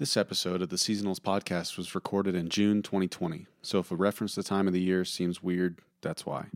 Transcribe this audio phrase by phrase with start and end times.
[0.00, 4.32] This episode of the Seasonals podcast was recorded in June 2020, so if a reference
[4.32, 6.46] to the time of the year seems weird, that's why.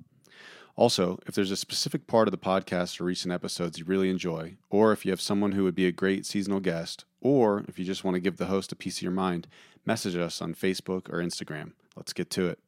[0.77, 4.55] Also, if there's a specific part of the podcast or recent episodes you really enjoy,
[4.71, 7.85] or if you have someone who would be a great seasonal guest, or if you
[7.85, 9.47] just want to give the host a piece of your mind,
[9.85, 11.73] message us on Facebook or Instagram.
[11.97, 12.59] Let's get to it.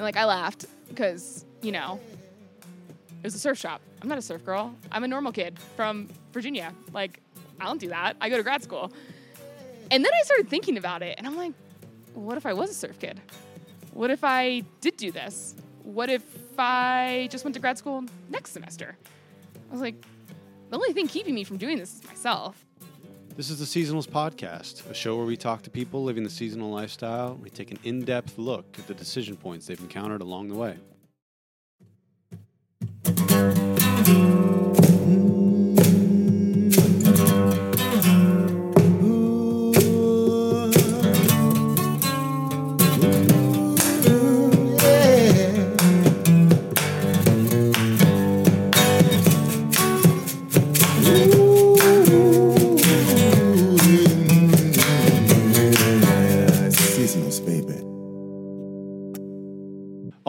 [0.00, 2.00] Like I laughed because, you know,
[2.60, 3.80] it was a surf shop.
[4.02, 4.74] I'm not a surf girl.
[4.90, 6.74] I'm a normal kid from Virginia.
[6.92, 7.20] Like,
[7.60, 8.16] I don't do that.
[8.20, 8.92] I go to grad school.
[9.90, 11.52] And then I started thinking about it and I'm like,
[12.14, 13.20] what if I was a surf kid?
[13.92, 15.54] What if I did do this?
[15.82, 16.22] What if
[16.58, 18.98] I just went to grad school next semester?
[19.68, 19.94] I was like,
[20.68, 22.66] the only thing keeping me from doing this is myself.
[23.34, 26.70] This is the Seasonals Podcast, a show where we talk to people living the seasonal
[26.70, 27.36] lifestyle.
[27.36, 30.76] We take an in depth look at the decision points they've encountered along the way.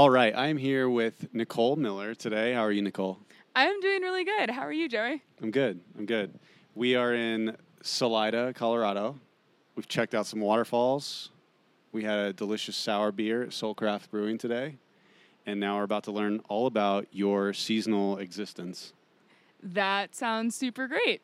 [0.09, 2.51] All right, I'm here with Nikohl Miller today.
[2.51, 3.17] How are you, Nikohl?
[3.55, 4.49] I'm doing really good.
[4.49, 5.21] How are you, Joey?
[5.39, 5.81] I'm good.
[5.95, 6.33] I'm good.
[6.73, 9.19] We are in Salida, Colorado.
[9.75, 11.29] We've checked out some waterfalls.
[11.91, 14.77] We had a delicious sour beer at Soulcraft Brewing today.
[15.45, 18.93] And now we're about to learn all about your seasonal existence.
[19.61, 21.21] That sounds super great.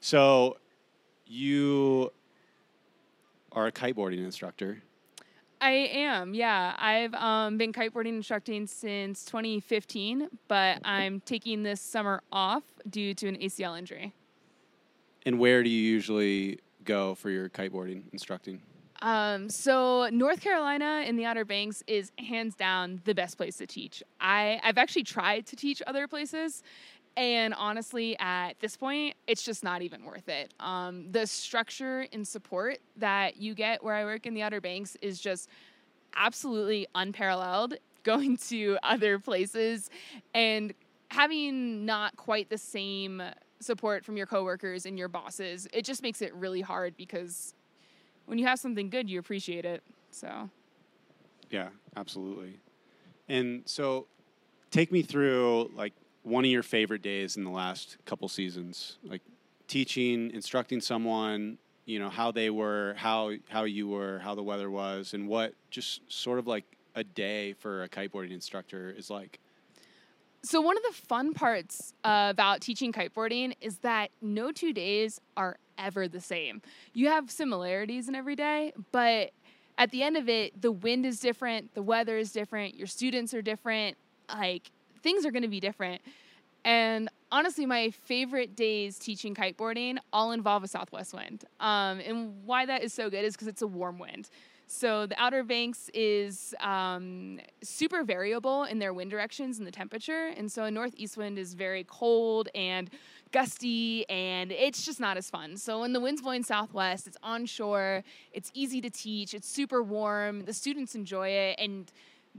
[0.00, 0.56] So,
[1.24, 2.10] you
[3.52, 4.82] are a kiteboarding instructor.
[5.64, 6.74] I am, yeah.
[6.78, 13.28] I've um, been kiteboarding instructing since 2015, but I'm taking this summer off due to
[13.28, 14.12] an ACL injury.
[15.24, 18.60] And where do you usually go for your kiteboarding instructing?
[19.00, 23.66] Um, so North Carolina in the Outer Banks is hands down the best place to
[23.66, 24.02] teach.
[24.20, 26.62] I, I've actually tried to teach other places,
[27.16, 30.52] and honestly, at this point, it's just not even worth it.
[30.58, 34.96] Um, the structure and support that you get where I work in the Outer Banks
[35.00, 35.48] is just
[36.16, 37.74] absolutely unparalleled.
[38.04, 39.88] Going to other places
[40.34, 40.74] and
[41.08, 43.22] having not quite the same
[43.60, 47.54] support from your coworkers and your bosses, it just makes it really hard because
[48.26, 49.82] when you have something good, you appreciate it.
[50.10, 50.50] So.
[51.50, 52.58] Yeah, absolutely.
[53.26, 54.06] And so
[54.70, 59.22] take me through like one of your favorite days in the last couple seasons, like
[59.68, 64.70] teaching, instructing someone, you know, how they were, how how you were, how the weather
[64.70, 66.64] was, and what just sort of like
[66.94, 69.38] a day for a kiteboarding instructor is like.
[70.42, 75.20] So one of the fun parts uh, about teaching kiteboarding is that no two days
[75.36, 76.60] are ever the same.
[76.92, 79.30] You have similarities in every day, but
[79.78, 83.32] at the end of it, the wind is different, the weather is different, your students
[83.32, 83.96] are different,
[84.28, 84.70] like
[85.04, 86.02] things are going to be different.
[86.64, 91.44] And honestly, my favorite days teaching kiteboarding all involve a southwest wind.
[91.60, 94.30] Um, and why that is so good is because it's a warm wind.
[94.66, 100.32] So the Outer Banks is um, super variable in their wind directions and the temperature.
[100.38, 102.88] And so a northeast wind is very cold and
[103.30, 105.58] gusty, and it's just not as fun.
[105.58, 110.44] So when the wind's blowing southwest, it's onshore, it's easy to teach, it's super warm,
[110.44, 111.92] the students enjoy it, and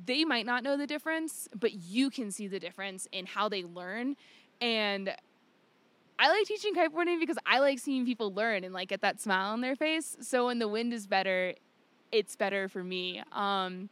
[0.03, 3.63] they might not know the difference, but you can see the difference in how they
[3.63, 4.15] learn.
[4.61, 5.13] And
[6.17, 9.51] I like teaching kiteboarding because I like seeing people learn and like get that smile
[9.51, 10.17] on their face.
[10.21, 11.53] So when the wind is better,
[12.11, 13.21] it's better for me.
[13.31, 13.89] Um,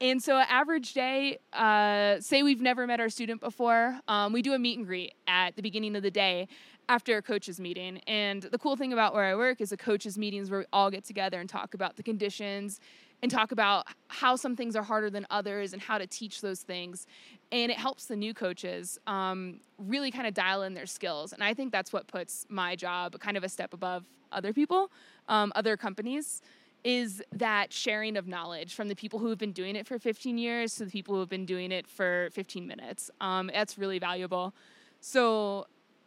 [0.00, 4.52] and so, average day, uh, say we've never met our student before, um, we do
[4.52, 6.46] a meet and greet at the beginning of the day
[6.88, 7.98] after a coaches meeting.
[8.06, 10.90] And the cool thing about where I work is a coaches meetings where we all
[10.90, 12.78] get together and talk about the conditions
[13.22, 16.60] and talk about how some things are harder than others and how to teach those
[16.62, 17.06] things.
[17.50, 21.32] And it helps the new coaches um, really kind of dial in their skills.
[21.32, 24.90] And I think that's what puts my job kind of a step above other people,
[25.28, 26.42] um, other companies
[26.84, 30.38] is that sharing of knowledge from the people who have been doing it for 15
[30.38, 33.10] years to the people who have been doing it for 15 minutes.
[33.20, 34.54] Um, that's really valuable.
[35.00, 35.66] So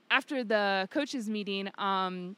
[0.10, 2.36] after the coaches meeting, um,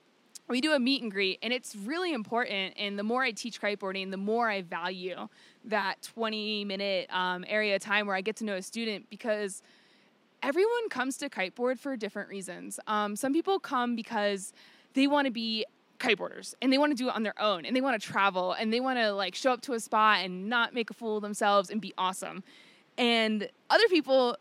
[0.50, 2.74] we do a meet and greet, and it's really important.
[2.78, 5.28] And the more I teach kiteboarding, the more I value
[5.66, 9.62] that 20 minute um, area of time where I get to know a student because
[10.42, 12.80] everyone comes to kiteboard for different reasons.
[12.88, 14.51] Um, some people come because
[14.94, 15.66] they want to be
[16.00, 18.51] kiteboarders and they want to do it on their own and they want to travel
[18.51, 21.18] and they want to like show up to a spot and not make a fool
[21.18, 22.44] of themselves and be awesome.
[22.98, 24.36] And other people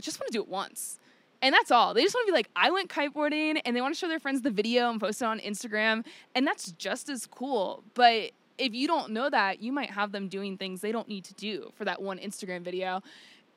[0.00, 0.97] just want to do it once.
[1.40, 1.94] And that's all.
[1.94, 4.18] They just want to be like, I went kiteboarding and they want to show their
[4.18, 6.04] friends the video and post it on Instagram.
[6.34, 7.84] And that's just as cool.
[7.94, 11.24] But if you don't know that, you might have them doing things they don't need
[11.24, 13.02] to do for that one Instagram video.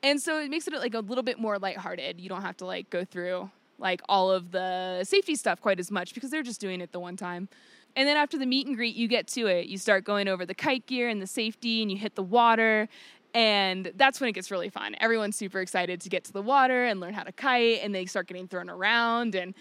[0.02, 2.20] And so it makes it like a little bit more lighthearted.
[2.20, 5.90] You don't have to like go through like all of the safety stuff quite as
[5.90, 7.48] much because they're just doing it the one time.
[7.94, 9.66] And then after the meet and greet, you get to it.
[9.66, 12.88] You start going over the kite gear and the safety, and you hit the water.
[13.34, 14.94] And that's when it gets really fun.
[15.00, 18.04] Everyone's super excited to get to the water and learn how to kite, and they
[18.04, 19.34] start getting thrown around.
[19.34, 19.54] And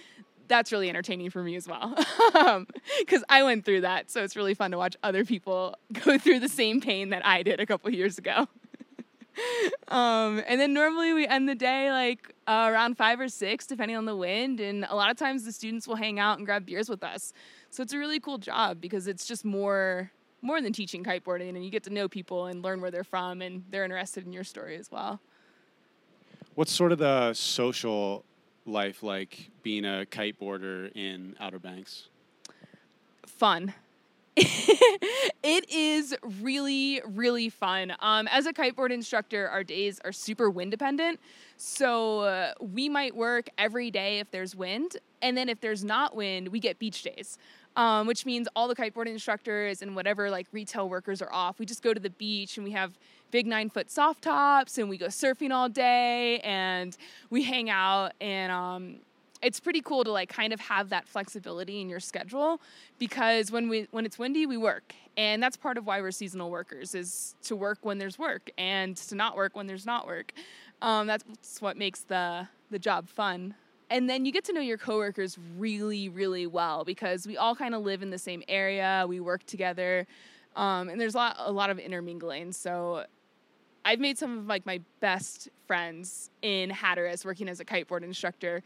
[0.52, 1.96] that's really entertaining for me as well.
[3.00, 4.12] Because I went through that.
[4.12, 5.76] So it's really fun to watch other people
[6.06, 8.48] go through the same pain that I did a couple years ago.
[9.88, 13.98] um, and then normally we end the day like uh, around five or six, depending
[13.98, 14.60] on the wind.
[14.60, 17.34] And a lot of times the students will hang out and grab beers with us.
[17.70, 21.64] So it's a really cool job because it's just more more than teaching kiteboarding and
[21.64, 24.44] you get to know people and learn where they're from and they're interested in your
[24.44, 25.20] story as well.
[26.56, 28.26] What's sort of the social
[28.66, 32.10] life like being a kiteboarder in Outer Banks?
[33.26, 33.74] Fun.
[34.38, 37.94] it is really, really fun.
[38.00, 41.20] Um, as a kiteboard instructor, our days are super wind dependent.
[41.58, 44.98] So uh, we might work every day if there's wind.
[45.22, 47.38] And then if there's not wind, we get beach days
[47.76, 51.60] um, which means all the kiteboard instructors and whatever like retail workers are off.
[51.60, 52.98] We just go to the beach and we have
[53.32, 56.96] big nine foot soft tops and we go surfing all day and
[57.30, 58.12] we hang out.
[58.20, 58.96] And um,
[59.42, 62.62] it's pretty cool to like kind of have that flexibility in your schedule
[63.00, 64.94] because when we when it's windy we work.
[65.18, 68.96] And that's part of why we're seasonal workers is to work when there's work and
[68.98, 70.34] to not work when there's not work.
[70.82, 71.26] Um, that's
[71.60, 73.56] what makes the the job fun
[73.92, 77.76] and then you get to know your coworkers really really well because we all kind
[77.76, 80.08] of live in the same area we work together
[80.56, 82.52] um, and there's a lot, a lot of intermingling.
[82.52, 83.06] So
[83.84, 88.62] i've made some of like my best friends in hatteras working as a kiteboard instructor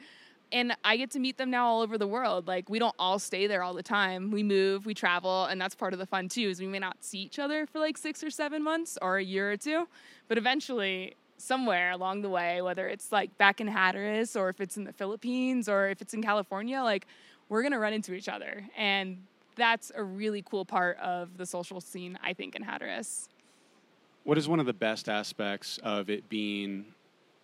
[0.51, 2.50] and i get to meet them now all over the world.
[2.50, 4.30] Like we don't all stay there all the time.
[4.30, 6.98] We move we travel and that's part of the fun too is we may not
[7.00, 9.88] see each other for like six or seven months or a year or two
[10.27, 14.78] but eventually somewhere along the way, whether it's like back in Hatteras or if it's
[14.78, 17.08] in the Philippines or if it's in California, like
[17.50, 18.66] we're gonna run into each other.
[18.78, 19.24] And
[19.56, 23.30] that's a really cool part of the social scene, I think, in Hatteras.
[24.24, 26.86] What is one of the best aspects of it being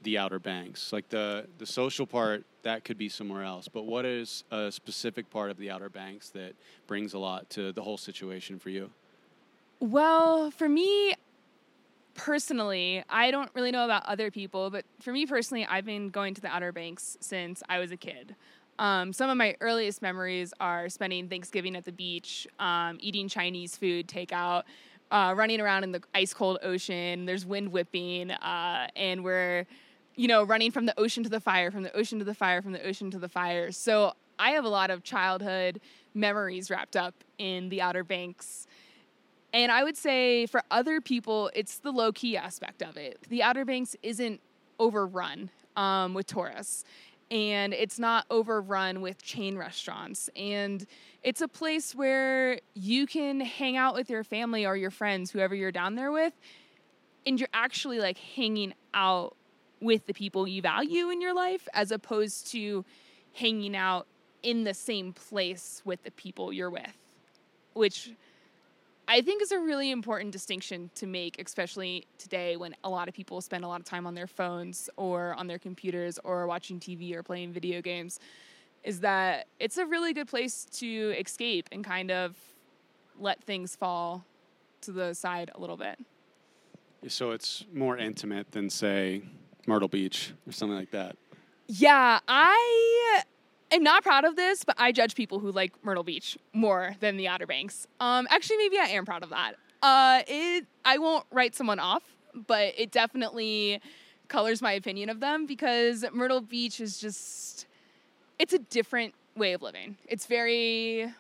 [0.02, 0.92] the Outer Banks?
[0.92, 3.68] Like the the social part, that could be somewhere else.
[3.68, 6.54] But what is a specific part of the Outer Banks that
[6.88, 8.90] brings a lot to the whole situation for you?
[9.80, 11.16] Well, for me,
[12.14, 16.34] personally, I don't really know about other people, but for me personally, I've been going
[16.36, 18.36] to the Outer Banks since I was a kid.
[18.80, 23.78] Um, some of my earliest memories are spending Thanksgiving at the beach, um, eating Chinese
[23.78, 24.64] food, takeout,
[25.12, 27.26] uh, running around in the ice cold ocean.
[27.26, 29.68] There's wind whipping, uh, and we're,
[30.16, 32.62] you know, running from the ocean to the fire, from the ocean to the fire,
[32.62, 33.72] from the ocean to the fire.
[33.72, 35.82] So I have a lot of childhood
[36.14, 38.68] memories wrapped up in the Outer Banks.
[39.54, 43.20] And I would say for other people, it's the low key aspect of it.
[43.30, 44.40] The Outer Banks isn't
[44.80, 46.86] overrun um, with tourists,
[47.30, 50.30] and it's not overrun with chain restaurants.
[50.36, 50.86] And
[51.24, 55.54] it's a place where you can hang out with your family or your friends, whoever
[55.54, 56.34] you're down there with,
[57.26, 59.36] and you're actually like hanging out
[59.82, 62.86] with the people you value in your life as opposed to
[63.34, 64.08] hanging out
[64.44, 66.98] in the same place with the people you're with,
[67.74, 68.12] which
[69.12, 73.14] I think is a really important distinction to make, especially today when a lot of
[73.14, 76.80] people spend a lot of time on their phones or on their computers or watching
[76.80, 78.22] TV or playing video games.
[78.86, 82.38] Is that it's a really good place to escape and kind of
[83.20, 84.24] let things fall
[84.80, 86.00] to the side a little bit.
[87.10, 89.24] So it's more intimate than, say,
[89.68, 91.18] Myrtle Beach or something like that.
[91.68, 93.24] Yeah, I
[93.72, 97.18] am not proud of this, but I judge people who like Myrtle Beach more than
[97.18, 97.88] the Outer Banks.
[98.00, 99.54] Um, actually, maybe I am proud of that.
[99.82, 102.04] Uh, it I won't write someone off,
[102.48, 103.82] but it definitely
[104.28, 107.66] colors my opinion of them because Myrtle Beach is just
[108.40, 109.98] it's a different way of living.
[110.08, 111.14] It's very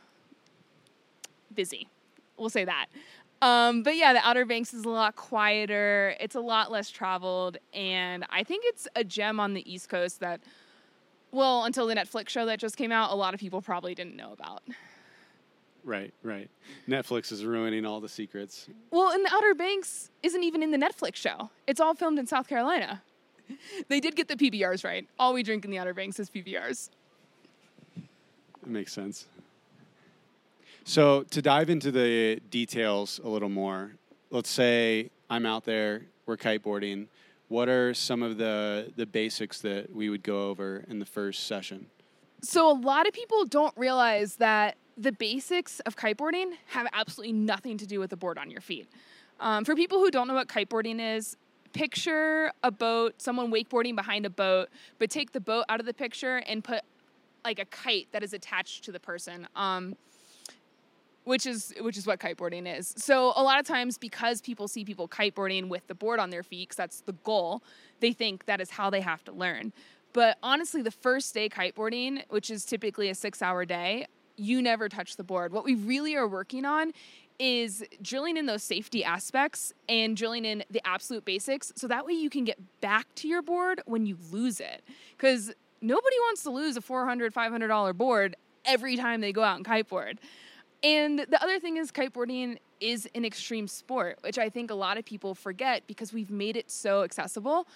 [1.53, 1.87] busy.
[2.37, 2.87] We'll say that.
[3.41, 6.15] Um, but yeah, the Outer Banks is a lot quieter.
[6.19, 10.19] It's a lot less traveled, and I think it's a gem on the East Coast
[10.19, 10.41] that
[11.31, 14.15] well, until the Netflix show that just came out, a lot of people probably didn't
[14.15, 14.63] know about.
[15.83, 16.49] Right, right.
[16.87, 18.67] Netflix is ruining all the secrets.
[18.91, 21.49] Well, and the Outer Banks isn't even in the Netflix show.
[21.65, 23.01] It's all filmed in South Carolina.
[23.89, 25.05] They did get the PBRs right.
[25.19, 26.89] All we drink in the Outer Banks is PBRs.
[27.97, 29.25] It makes sense.
[30.85, 33.91] So, to dive into the details a little more,
[34.29, 37.07] let's say I'm out there, we're kiteboarding.
[37.51, 41.47] What are some of the the basics that we would go over in the first
[41.47, 41.87] session?
[42.41, 47.77] So a lot of people don't realize that the basics of kiteboarding have absolutely nothing
[47.79, 48.87] to do with the board on your feet.
[49.41, 51.35] Um, for people who don't know what kiteboarding is,
[51.73, 55.93] picture a boat, someone wakeboarding behind a boat, but take the boat out of the
[55.93, 56.83] picture and put
[57.43, 59.45] like a kite that is attached to the person.
[59.57, 59.97] Um,
[61.23, 62.93] which is which is what kiteboarding is.
[62.97, 66.43] So a lot of times because people see people kiteboarding with the board on their
[66.43, 67.63] feet cuz that's the goal,
[67.99, 69.73] they think that is how they have to learn.
[70.13, 75.15] But honestly, the first day kiteboarding, which is typically a 6-hour day, you never touch
[75.15, 75.53] the board.
[75.53, 76.91] What we really are working on
[77.39, 82.13] is drilling in those safety aspects and drilling in the absolute basics so that way
[82.13, 84.83] you can get back to your board when you lose it.
[85.17, 85.51] Cuz
[85.81, 88.35] nobody wants to lose a $400, $500 board
[88.65, 90.17] every time they go out and kiteboard.
[90.83, 94.97] And the other thing is, kiteboarding is an extreme sport, which I think a lot
[94.97, 97.67] of people forget because we've made it so accessible.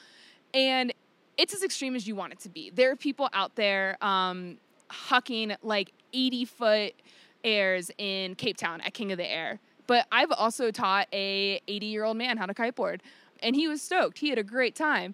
[0.53, 0.93] And
[1.37, 2.71] it's as extreme as you want it to be.
[2.71, 4.57] There are people out there um,
[4.89, 6.93] hucking like 80 foot
[7.43, 9.59] airs in Cape Town at King of the Air.
[9.87, 13.01] But I've also taught a 80 year old man how to kiteboard,
[13.43, 14.17] and he was stoked.
[14.17, 15.13] He had a great time.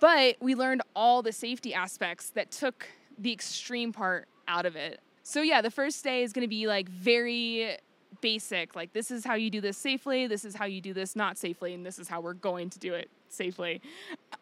[0.00, 2.86] But we learned all the safety aspects that took
[3.18, 5.00] the extreme part out of it.
[5.28, 7.78] So yeah, the first day is going to be like very
[8.20, 8.76] basic.
[8.76, 11.36] Like this is how you do this safely, this is how you do this not
[11.36, 13.82] safely, and this is how we're going to do it safely.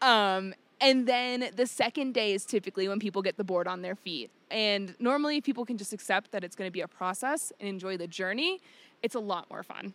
[0.02, 3.94] Um, and then the second day is typically when people get the board on their
[3.94, 4.30] feet.
[4.50, 7.96] And normally people can just accept that it's going to be a process and enjoy
[7.96, 8.60] the journey.
[9.02, 9.94] It's a lot more fun.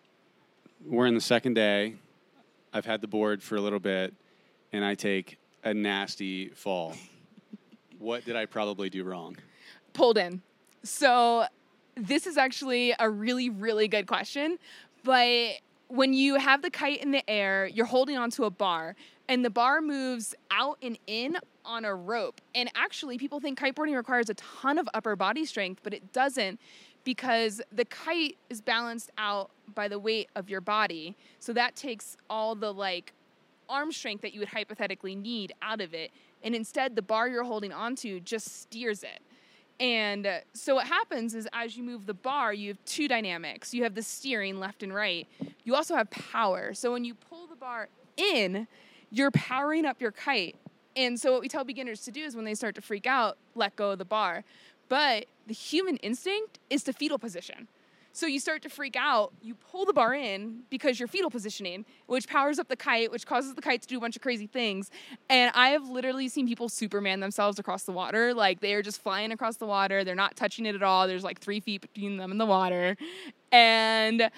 [0.84, 1.98] We're in the second day.
[2.74, 4.12] I've had the board for a little bit,
[4.74, 6.96] and I take a nasty fall.
[8.00, 9.38] what did I probably do wrong?
[9.94, 10.42] Pulled in.
[10.84, 11.46] So,
[11.96, 14.58] this is actually a really, really good question.
[15.04, 15.56] But
[15.90, 18.96] when you have the kite in the air, you're holding onto a bar,
[19.28, 22.42] and the bar moves out and in on a rope.
[22.56, 26.60] And actually, people think kiteboarding requires a ton of upper body strength, but it doesn't
[27.04, 31.16] because the kite is balanced out by the weight of your body.
[31.40, 33.14] So that takes all the like
[33.70, 36.12] arm strength that you would hypothetically need out of it.
[36.44, 39.22] And instead, the bar you're holding onto just steers it.
[39.80, 43.74] And uh, so what happens is as you move the bar, you have two dynamics.
[43.74, 45.28] You have the steering left and right.
[45.64, 46.74] You also have power.
[46.74, 48.68] So when you pull the bar in,
[49.10, 50.56] you're powering up your kite.
[50.96, 53.38] And so what we tell beginners to do is when they start to freak out,
[53.56, 54.44] let go of the bar.
[54.90, 57.68] But the human instinct is to fetal position.
[58.12, 61.86] So you start to freak out, you pull the bar in because you're fetal positioning,
[62.08, 64.48] which powers up the kite, which causes the kite to do a bunch of crazy
[64.48, 64.90] things.
[65.30, 68.34] And I have literally seen people Superman themselves across the water.
[68.34, 71.08] Like they are just flying across the water, they're not touching it at all.
[71.08, 72.98] There's like three feet between them and the water.
[73.52, 74.30] And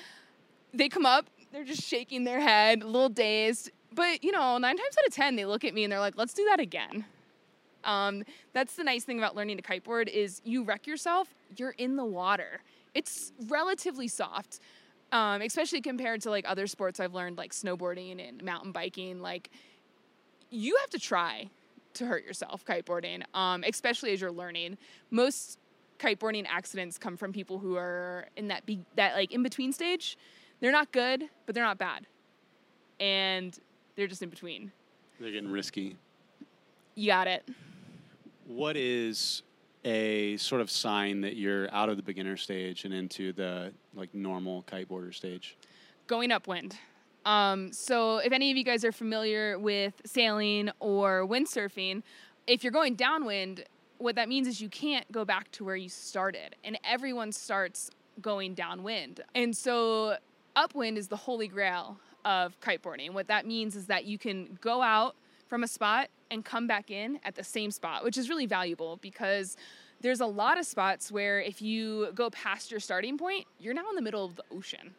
[0.74, 3.72] they come up, they're just shaking their head, a little dazed.
[3.94, 6.18] But, you know, nine times out of 10, they look at me and they're like,
[6.18, 7.06] let's do that again.
[7.84, 8.24] Um,
[8.54, 12.06] that's the nice thing about learning to kiteboard is you wreck yourself, you're in the
[12.06, 12.62] water
[12.94, 14.60] it's relatively soft.
[15.14, 19.20] Um, especially compared to like other sports I've learned, like snowboarding and mountain biking.
[19.20, 19.50] Like,
[20.50, 21.50] you have to try
[21.96, 24.78] to hurt yourself kiteboarding, um, especially as you're learning.
[25.10, 25.60] Most
[26.00, 30.18] kiteboarding accidents come from people who are in that be- that like in between stage.
[30.62, 32.06] They're not good, but they're not bad,
[33.00, 33.58] and
[33.96, 34.72] they're just in between.
[35.20, 35.98] They're getting risky.
[36.96, 37.48] You got it.
[38.48, 39.44] What is
[39.84, 44.14] a sort of sign that you're out of the beginner stage and into the like
[44.14, 45.58] normal kiteboarder stage?
[46.08, 46.78] Going upwind.
[47.26, 52.04] Um, so if any of you guys are familiar with sailing or windsurfing,
[52.48, 53.66] if you're going downwind,
[54.00, 57.92] what that means is you can't go back to where you started, and everyone starts
[58.22, 59.22] going downwind.
[59.36, 60.18] And so
[60.56, 63.12] upwind is the holy grail of kiteboarding.
[63.12, 65.16] What that means is that you can go out
[65.52, 68.98] from a spot and come back in at the same spot, which is really valuable
[69.02, 69.58] because
[70.00, 73.90] there's a lot of spots where if you go past your starting point, you're now
[73.90, 74.96] in the middle of the ocean.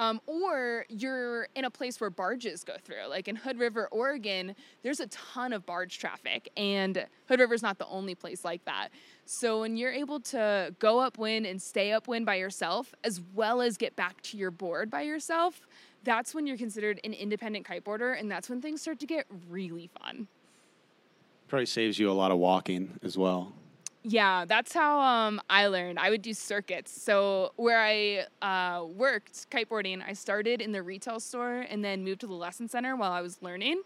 [0.00, 3.06] Um, or you're in a place where barges go through.
[3.08, 7.62] Like in Hood River, Oregon, there's a ton of barge traffic, and Hood River is
[7.62, 8.88] not the only place like that.
[9.24, 13.76] So when you're able to go upwind and stay upwind by yourself, as well as
[13.76, 15.60] get back to your board by yourself,
[16.04, 19.88] that's when you're considered an independent kiteboarder, and that's when things start to get really
[20.00, 20.28] fun.
[21.48, 23.52] Probably saves you a lot of walking as well.
[24.04, 25.98] Yeah, that's how um, I learned.
[25.98, 26.90] I would do circuits.
[26.90, 32.22] So where I uh, worked kiteboarding, I started in the retail store and then moved
[32.22, 33.82] to the lesson center while I was learning.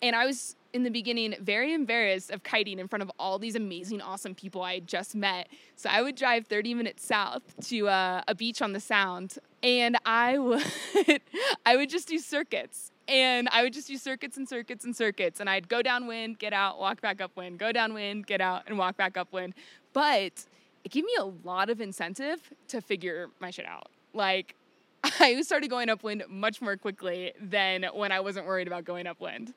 [0.00, 3.54] And I was in the beginning very embarrassed of kiting in front of all these
[3.54, 5.48] amazing, awesome people I had just met.
[5.76, 9.96] So I would drive 30 minutes south to uh, a beach on the Sound, and
[10.04, 10.66] I would
[11.66, 12.90] I would just do circuits.
[13.06, 15.38] And I would just do circuits and circuits and circuits.
[15.38, 18.96] And I'd go downwind, get out, walk back upwind, go downwind, get out, and walk
[18.96, 19.52] back upwind.
[19.92, 20.46] But
[20.84, 23.88] it gave me a lot of incentive to figure my shit out.
[24.14, 24.54] Like,
[25.20, 29.52] I started going upwind much more quickly than when I wasn't worried about going upwind.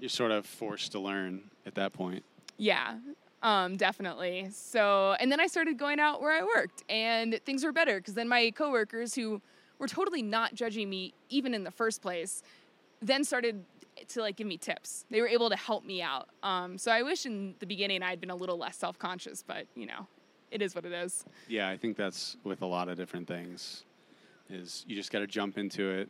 [0.00, 2.24] You're sort of forced to learn at that point.
[2.56, 2.98] Yeah,
[3.42, 4.48] um, definitely.
[4.50, 8.14] So, and then I started going out where I worked, and things were better because
[8.14, 9.40] then my coworkers, who
[9.78, 12.42] were totally not judging me even in the first place,
[13.00, 13.64] then started
[14.08, 15.04] to like give me tips.
[15.10, 16.28] They were able to help me out.
[16.42, 19.66] Um, so I wish in the beginning I'd been a little less self conscious, but
[19.74, 20.06] you know,
[20.50, 21.24] it is what it is.
[21.48, 23.84] Yeah, I think that's with a lot of different things.
[24.48, 26.08] Is you just got to jump into it,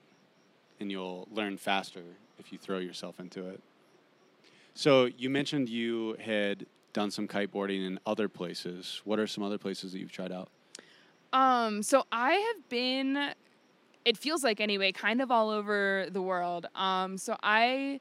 [0.80, 2.02] and you'll learn faster
[2.38, 3.61] if you throw yourself into it.
[4.75, 9.00] So you mentioned you had done some kiteboarding in other places.
[9.05, 10.49] What are some other places that you've tried out?
[11.33, 13.33] Um, so I have been
[14.05, 16.67] it feels like anyway, kind of all over the world.
[16.75, 18.00] Um, so I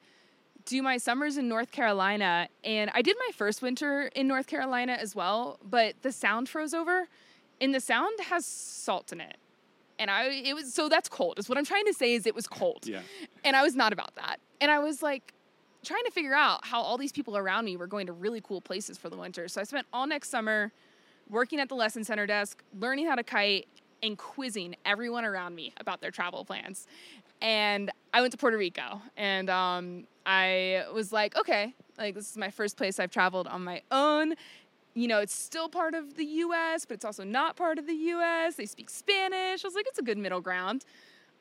[0.65, 4.93] do my summers in North Carolina, and I did my first winter in North Carolina
[4.93, 7.07] as well, but the sound froze over,
[7.59, 9.37] and the sound has salt in it.
[9.97, 11.39] And I, it was so that's cold.
[11.39, 12.87] Is what I'm trying to say is it was cold.
[12.87, 13.01] Yeah.
[13.43, 14.39] And I was not about that.
[14.61, 15.33] And I was like
[15.83, 18.61] trying to figure out how all these people around me were going to really cool
[18.61, 19.47] places for the winter.
[19.47, 20.71] So I spent all next summer
[21.29, 23.67] working at the lesson center desk, learning how to kite,
[24.01, 26.87] and quizzing everyone around me about their travel plans.
[27.41, 32.37] And I went to Puerto Rico and um, I was like, okay, like this is
[32.37, 34.35] my first place I've traveled on my own.
[34.93, 37.93] You know, it's still part of the US, but it's also not part of the
[37.93, 38.55] US.
[38.55, 39.63] They speak Spanish.
[39.63, 40.85] I was like, it's a good middle ground.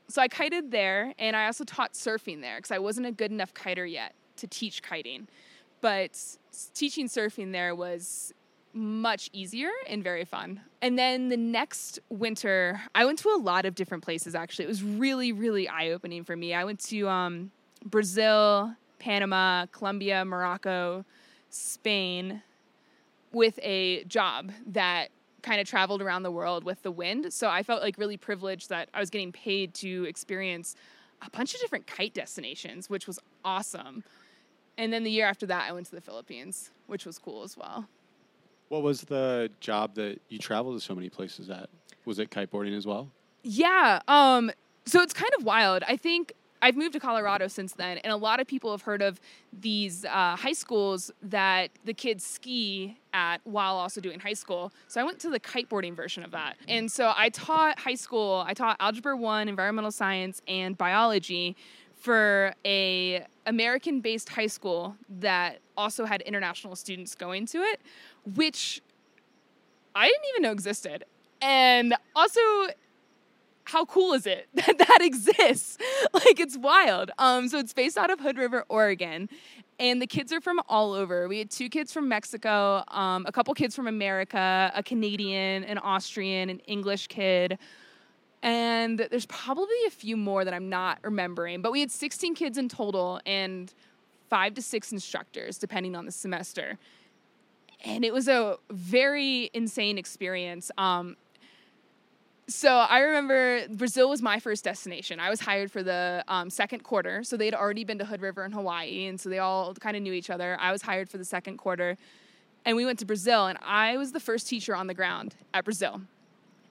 [0.09, 3.30] So I kited there and I also taught surfing there because I wasn't a good
[3.30, 5.28] enough kiter yet to teach kiting.
[5.80, 6.18] But
[6.75, 8.35] teaching surfing there was
[8.73, 10.61] much easier and very fun.
[10.83, 14.66] And then the next winter, I went to a lot of different places actually.
[14.66, 16.54] It was really, really eye opening for me.
[16.54, 17.50] I went to um,
[17.85, 21.04] Brazil, Panama, Colombia, Morocco,
[21.50, 22.42] Spain
[23.33, 25.09] with a job that
[25.42, 27.33] kind of traveled around the world with the wind.
[27.33, 30.75] So I felt like really privileged that I was getting paid to experience
[31.23, 34.05] a bunch of different kite destinations, which was awesome.
[34.79, 37.57] And then the year after that, I went to the Philippines, which was cool as
[37.57, 37.88] well.
[38.69, 41.69] What was the job that you traveled to so many places at?
[42.05, 43.11] Was it kiteboarding as well?
[43.43, 44.01] Yeah.
[44.07, 44.53] Um,
[44.87, 45.83] so it's kind of wild.
[45.88, 49.03] I think I've moved to Colorado since then, and a lot of people have heard
[49.03, 49.21] of
[49.53, 54.73] these uh, high schools that the kids ski at while also doing high school.
[54.87, 56.57] So I went to the kiteboarding version of that.
[56.69, 61.57] And so I taught high school, I taught Algebra 1, Environmental Science, and Biology
[61.99, 67.81] for a American based high school that also had international students going to it,
[68.35, 68.81] which
[69.95, 71.05] I didn't even know existed.
[71.41, 72.41] And also,
[73.65, 75.79] how cool is it that that exists?
[76.15, 77.11] like it's wild.
[77.19, 79.29] Um, so it's based out of Hood River, Oregon,
[79.81, 81.29] and the kids are from all over.
[81.29, 85.79] We had two kids from Mexico, um, a couple kids from America, a Canadian, an
[85.79, 87.59] Austrian, an English kid.
[88.42, 92.57] And there's probably a few more that I'm not remembering, but we had 16 kids
[92.57, 93.72] in total and
[94.31, 96.79] five to six instructors, depending on the semester
[97.85, 100.70] and it was a very insane experience.
[100.79, 101.16] Um,
[102.48, 105.20] so I remember Brazil was my first destination.
[105.20, 108.44] I was hired for the um, second quarter, so they'd already been to Hood River
[108.44, 110.57] in Hawaii, and so they all kind of knew each other.
[110.59, 111.98] I was hired for the second quarter,
[112.64, 115.64] and we went to Brazil, and I was the first teacher on the ground at
[115.64, 116.01] Brazil,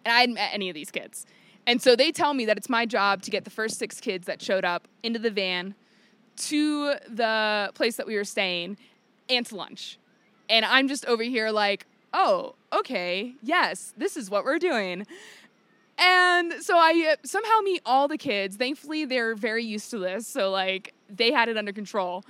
[0.04, 1.28] and I hadn't met any of these kids.
[1.68, 4.26] And so they tell me that it's my job to get the first six kids
[4.26, 5.76] that showed up into the van
[6.38, 8.78] to the place that we were staying
[9.30, 10.00] and to lunch.
[10.50, 15.06] And I'm just over here like, oh, okay, yes, this is what we're doing.
[15.98, 18.56] And so I uh, somehow meet all the kids.
[18.56, 20.26] Thankfully, they're very used to this.
[20.28, 22.24] So, like, they had it under control.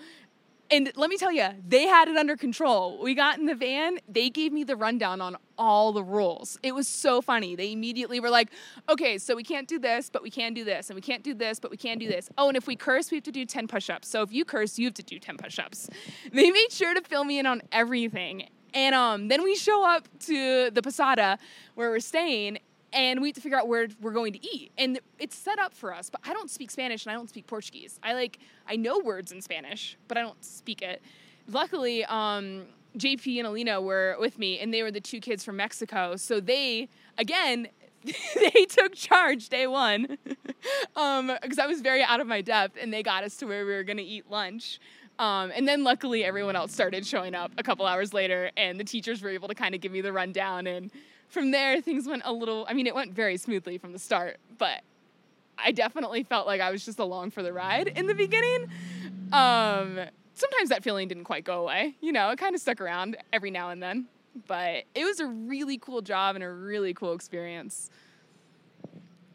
[0.69, 3.01] And let me tell you, they had it under control.
[3.01, 6.59] We got in the van, they gave me the rundown on all the rules.
[6.61, 7.55] It was so funny.
[7.55, 8.49] They immediately were like,
[8.89, 11.33] okay, so we can't do this, but we can do this, and we can't do
[11.33, 12.29] this, but we can do this.
[12.37, 14.09] Oh, and if we curse, we have to do 10 push ups.
[14.09, 15.89] So if you curse, you have to do 10 push ups.
[16.33, 18.49] They made sure to fill me in on everything.
[18.73, 21.39] And um, then we show up to the Posada
[21.75, 22.59] where we're staying,
[22.93, 24.71] and we have to figure out where we're going to eat.
[24.77, 27.47] And it's set up for us, but I don't speak Spanish and I don't speak
[27.47, 27.99] Portuguese.
[28.03, 31.01] I like I know words in Spanish, but I don't speak it.
[31.49, 32.63] Luckily, um,
[32.97, 36.15] JP and Alina were with me, and they were the two kids from Mexico.
[36.15, 37.67] So they again.
[38.35, 42.93] they took charge day one because um, I was very out of my depth, and
[42.93, 44.79] they got us to where we were going to eat lunch.
[45.19, 48.83] Um, and then luckily, everyone else started showing up a couple hours later, and the
[48.83, 50.91] teachers were able to kind of give me the rundown and
[51.29, 54.37] from there, things went a little, I mean, it went very smoothly from the start,
[54.57, 54.81] but
[55.57, 58.69] I definitely felt like I was just along for the ride in the beginning.
[59.31, 59.99] Um,
[60.33, 61.95] sometimes that feeling didn't quite go away.
[62.01, 64.07] You know, it kind of stuck around every now and then.
[64.47, 67.89] But it was a really cool job and a really cool experience.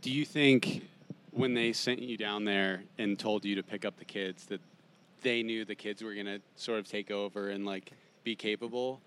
[0.01, 0.89] Do you think
[1.33, 4.61] when they sent you down there and told you to pick up the kids that
[5.23, 9.01] they knew the kids were going to sort of take over and like be capable?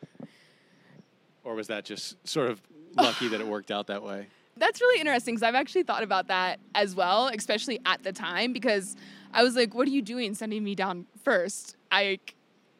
[1.45, 2.61] Or was that just sort of
[3.03, 4.27] lucky that it worked out that way?
[4.57, 8.53] That's really interesting because I've actually thought about that as well, especially at the time,
[8.53, 8.95] because
[9.33, 11.75] I was like, what are you doing sending me down first?
[11.91, 12.19] I,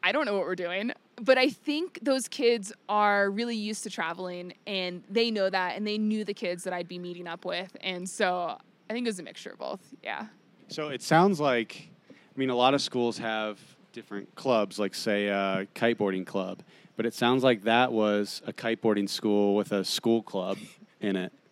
[0.02, 0.92] I don't know what we're doing.
[1.20, 5.86] But I think those kids are really used to traveling and they know that and
[5.86, 7.74] they knew the kids that I'd be meeting up with.
[7.80, 9.94] And so I think it was a mixture of both.
[10.02, 10.26] Yeah.
[10.68, 13.58] So it sounds like, I mean, a lot of schools have
[13.92, 16.62] different clubs, like, say, a kiteboarding club,
[16.96, 20.58] but it sounds like that was a kiteboarding school with a school club
[21.00, 21.32] in it.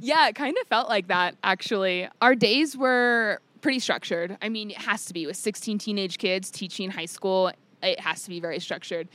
[0.00, 2.08] Yeah, it kind of felt like that, actually.
[2.22, 4.38] Our days were pretty structured.
[4.40, 7.52] I mean, it has to be with 16 teenage kids teaching high school,
[7.82, 9.08] it has to be very structured.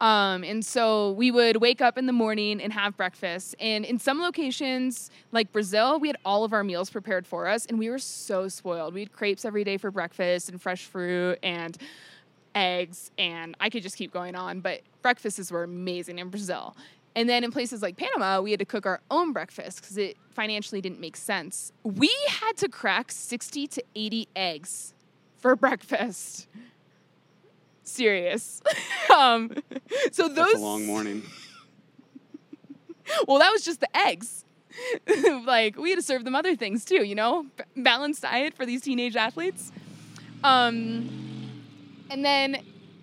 [0.00, 3.54] Um, and so we would wake up in the morning and have breakfast.
[3.60, 7.64] And in some locations, like Brazil, we had all of our meals prepared for us,
[7.66, 8.94] and we were so spoiled.
[8.94, 11.78] We had crepes every day for breakfast and fresh fruit and
[12.54, 14.60] eggs, and I could just keep going on.
[14.60, 16.76] But breakfasts were amazing in Brazil.
[17.16, 20.16] And then in places like Panama, we had to cook our own breakfast because it
[20.30, 21.72] financially didn't make sense.
[21.84, 24.94] We had to crack 60 to 80 eggs
[25.36, 26.48] for breakfast.
[27.84, 28.62] Serious.
[29.16, 29.54] um,
[30.10, 30.36] so those.
[30.36, 31.22] That's a long morning.
[33.28, 34.44] well, that was just the eggs.
[35.44, 38.82] like we had to serve them other things too, you know, balanced diet for these
[38.82, 39.70] teenage athletes.
[40.42, 41.33] Um,
[42.14, 42.58] and then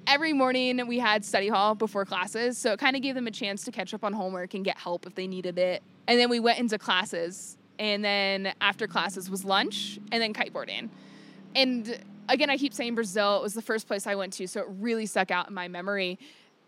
[0.07, 3.31] every morning we had study hall before classes, so it kind of gave them a
[3.31, 5.83] chance to catch up on homework and get help if they needed it.
[6.07, 10.87] And then we went into classes, and then after classes was lunch, and then kiteboarding.
[11.57, 13.35] And again, I keep saying Brazil.
[13.35, 15.67] It was the first place I went to, so it really stuck out in my
[15.67, 16.17] memory.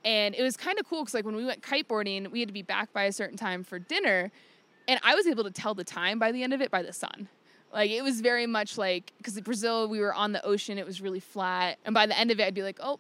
[0.03, 2.53] And it was kind of cool because, like, when we went kiteboarding, we had to
[2.53, 4.32] be back by a certain time for dinner,
[4.89, 6.91] and I was able to tell the time by the end of it by the
[6.91, 7.29] sun.
[7.73, 11.01] Like it was very much like because Brazil, we were on the ocean, it was
[11.01, 12.99] really flat, and by the end of it, I'd be like, oh,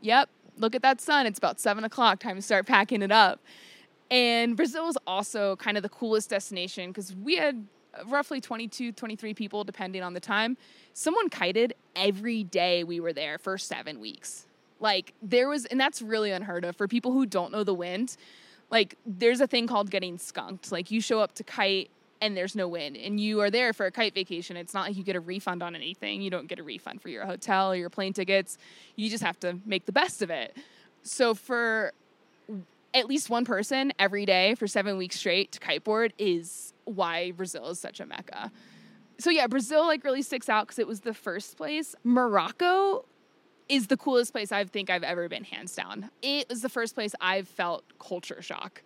[0.00, 1.26] yep, look at that sun.
[1.26, 2.20] It's about seven o'clock.
[2.20, 3.40] Time to start packing it up.
[4.10, 7.66] And Brazil was also kind of the coolest destination because we had
[8.06, 10.56] roughly 22, 23 people, depending on the time.
[10.92, 14.46] Someone kited every day we were there for seven weeks.
[14.80, 18.16] Like, there was, and that's really unheard of for people who don't know the wind.
[18.70, 20.72] Like, there's a thing called getting skunked.
[20.72, 21.90] Like, you show up to kite
[22.24, 24.56] and there's no wind and you are there for a kite vacation.
[24.56, 26.22] It's not like you get a refund on anything.
[26.22, 28.56] You don't get a refund for your hotel or your plane tickets.
[28.96, 30.56] You just have to make the best of it.
[31.02, 31.92] So for
[32.94, 37.68] at least one person every day for seven weeks straight to kiteboard is why brazil
[37.68, 38.50] is such a mecca.
[39.18, 41.94] So yeah brazil like really sticks out because it was the first place.
[42.04, 43.04] Morocco
[43.68, 46.10] is the coolest place i think i've ever been hands down.
[46.22, 48.82] It was the first place i've felt culture shock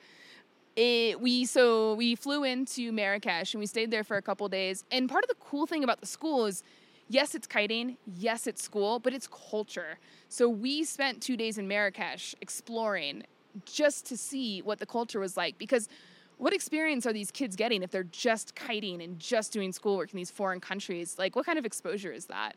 [0.78, 4.84] it, we so we flew into Marrakesh and we stayed there for a couple days.
[4.92, 6.62] And part of the cool thing about the school is,
[7.08, 9.98] yes, it's kiting, yes, it's school, but it's culture.
[10.28, 13.24] So we spent two days in Marrakesh exploring
[13.64, 15.88] just to see what the culture was like because
[16.36, 20.16] what experience are these kids getting if they're just kiting and just doing schoolwork in
[20.16, 21.16] these foreign countries?
[21.18, 22.54] Like, what kind of exposure is that?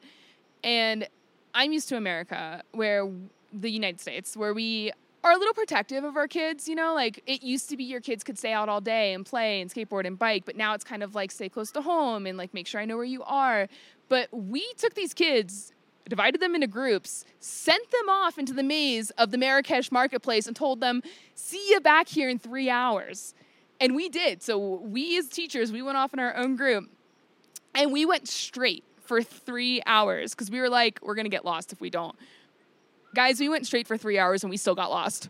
[0.63, 1.07] And
[1.55, 3.09] I'm used to America, where
[3.51, 4.91] the United States, where we
[5.23, 8.01] are a little protective of our kids, you know, like it used to be your
[8.01, 10.83] kids could stay out all day and play and skateboard and bike, but now it's
[10.83, 13.23] kind of like stay close to home and like make sure I know where you
[13.23, 13.67] are.
[14.09, 15.73] But we took these kids,
[16.09, 20.55] divided them into groups, sent them off into the maze of the Marrakesh marketplace and
[20.55, 21.03] told them,
[21.35, 23.35] see you back here in three hours.
[23.79, 24.41] And we did.
[24.41, 26.89] So we as teachers, we went off in our own group
[27.75, 31.45] and we went straight for three hours because we were like, we're going to get
[31.45, 32.15] lost if we don't.
[33.13, 35.29] Guys, we went straight for three hours and we still got lost.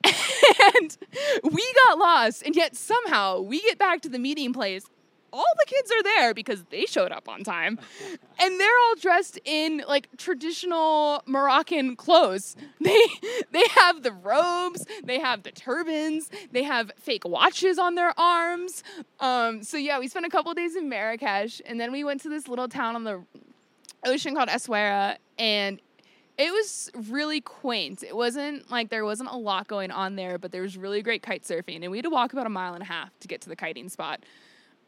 [0.04, 0.96] and
[1.42, 4.86] we got lost, and yet somehow we get back to the meeting place.
[5.30, 7.78] All the kids are there because they showed up on time.
[8.40, 12.54] And they're all dressed in like traditional Moroccan clothes.
[12.80, 13.04] They
[13.50, 18.84] they have the robes, they have the turbans, they have fake watches on their arms.
[19.18, 22.28] Um, so yeah, we spent a couple days in Marrakesh and then we went to
[22.28, 23.24] this little town on the
[24.06, 25.80] ocean called Essaouira and
[26.38, 28.04] it was really quaint.
[28.04, 31.22] It wasn't like there wasn't a lot going on there, but there was really great
[31.22, 33.40] kite surfing, and we had to walk about a mile and a half to get
[33.42, 34.20] to the kiting spot,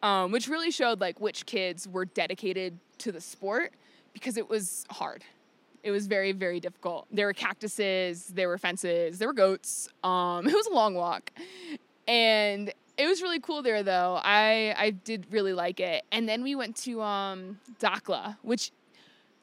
[0.03, 3.73] um, which really showed like which kids were dedicated to the sport
[4.13, 5.25] because it was hard.
[5.83, 7.09] It was very very difficult.
[7.11, 9.89] There were cactuses, there were fences, there were goats.
[10.05, 11.33] Um, it was a long walk,
[12.07, 14.21] and it was really cool there though.
[14.23, 16.05] I I did really like it.
[16.13, 18.71] And then we went to um Dakhla, which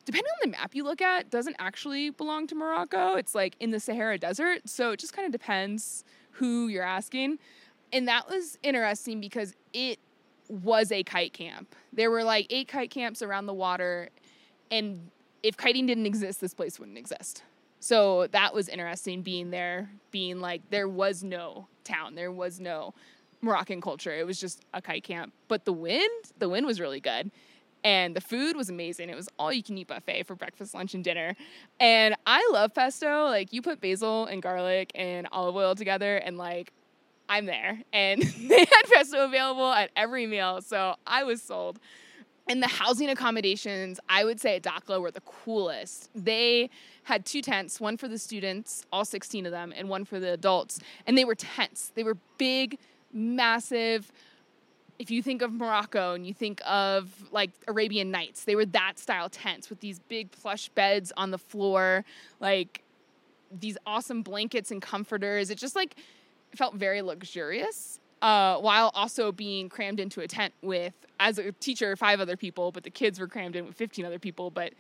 [0.08, 3.16] depending on the map you look at, doesn't actually belong to Morocco.
[3.16, 7.40] It's like in the Sahara Desert, so it just kind of depends who you're asking.
[7.92, 10.00] And that was interesting because it
[10.48, 11.76] was a kite camp.
[11.92, 14.08] There were like eight kite camps around the water,
[14.72, 15.12] and
[15.44, 17.44] if kiting didn't exist, this place wouldn't exist.
[17.82, 22.94] So that was interesting being there, being like there was no town, there was no
[23.42, 24.18] Moroccan culture.
[24.18, 25.34] It was just a kite camp.
[25.50, 27.30] But the wind, the wind was really good.
[27.84, 29.10] And the food was amazing.
[29.10, 31.36] It was all you can eat buffet for breakfast, lunch, and dinner.
[31.80, 33.26] And I love pesto.
[33.26, 36.74] Like you put basil and garlic and olive oil together, and like
[37.30, 37.82] I'm there.
[37.94, 40.62] And they had pesto available at every meal.
[40.62, 41.80] So I was sold.
[42.50, 46.10] And the housing accommodations, I would say at Dakhla were the coolest.
[46.16, 46.70] They
[47.04, 50.32] had two tents, one for the students, all 16 of them, and one for the
[50.32, 50.80] adults.
[51.06, 51.92] And they were tents.
[51.94, 52.78] They were big,
[53.12, 54.12] massive.
[55.00, 58.98] If you think of Morocco and you think of like Arabian Nights, they were that
[58.98, 62.04] style tents with these big plush beds on the floor,
[62.40, 62.84] like
[63.52, 65.50] these awesome blankets and comforters.
[65.50, 65.96] It just like
[66.56, 68.00] felt very luxurious.
[68.20, 72.72] Uh, while also being crammed into a tent with, as a teacher, five other people,
[72.72, 74.50] but the kids were crammed in with 15 other people.
[74.50, 74.74] But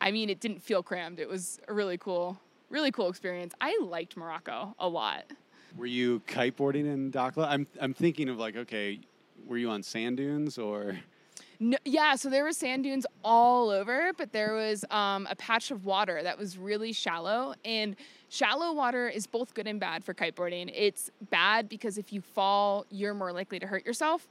[0.00, 1.18] I mean, it didn't feel crammed.
[1.18, 2.38] It was a really cool,
[2.70, 3.52] really cool experience.
[3.60, 5.24] I liked Morocco a lot.
[5.76, 7.48] Were you kiteboarding in Dakhla?
[7.48, 9.00] I'm I'm thinking of like, okay,
[9.46, 10.98] were you on sand dunes or?
[11.58, 15.70] No, yeah, so there were sand dunes all over, but there was um, a patch
[15.70, 17.54] of water that was really shallow.
[17.64, 17.96] And
[18.28, 20.70] shallow water is both good and bad for kiteboarding.
[20.74, 24.28] It's bad because if you fall, you're more likely to hurt yourself.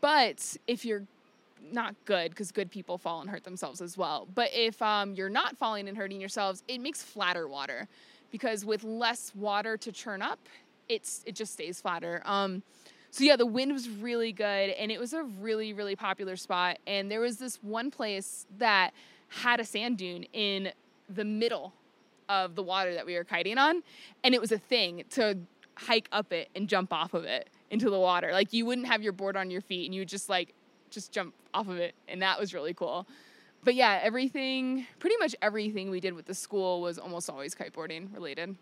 [0.00, 1.04] But if you're
[1.72, 4.28] not good, because good people fall and hurt themselves as well.
[4.34, 7.88] But if um, you're not falling and hurting yourselves, it makes flatter water
[8.30, 10.38] because with less water to churn up,
[10.88, 12.20] it's it just stays flatter.
[12.24, 12.62] Um,
[13.14, 16.78] so yeah, the wind was really good, and it was a really really popular spot.
[16.84, 18.92] And there was this one place that
[19.28, 20.72] had a sand dune in
[21.08, 21.72] the middle
[22.28, 23.84] of the water that we were kiting on,
[24.24, 25.38] and it was a thing to
[25.76, 28.32] hike up it and jump off of it into the water.
[28.32, 30.52] Like you wouldn't have your board on your feet, and you would just like
[30.90, 33.06] just jump off of it, and that was really cool.
[33.62, 38.12] But yeah, everything, pretty much everything we did with the school was almost always kiteboarding
[38.12, 38.56] related.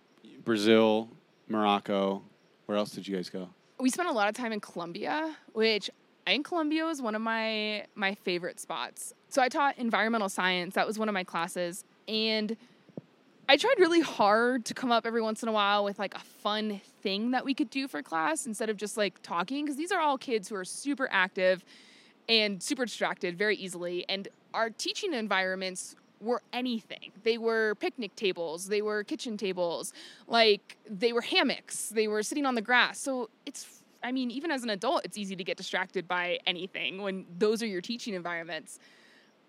[0.45, 1.09] Brazil,
[1.49, 2.23] Morocco.
[2.67, 3.49] Where else did you guys go?
[3.83, 5.91] We spent a lot of time in Colombia, which
[6.25, 9.13] I think Colombia was one of my my favorite spots.
[9.29, 10.75] So I taught environmental science.
[10.75, 12.57] That was one of my classes, and
[13.49, 16.21] I tried really hard to come up every once in a while with like a
[16.21, 19.91] fun thing that we could do for class instead of just like talking because these
[19.91, 21.65] are all kids who are super active
[22.29, 27.13] and super distracted very easily and our teaching environments were anything.
[27.23, 29.93] They were picnic tables, they were kitchen tables,
[30.27, 32.99] like they were hammocks, they were sitting on the grass.
[32.99, 37.03] So it's, I mean, even as an adult, it's easy to get distracted by anything
[37.03, 38.79] when those are your teaching environments.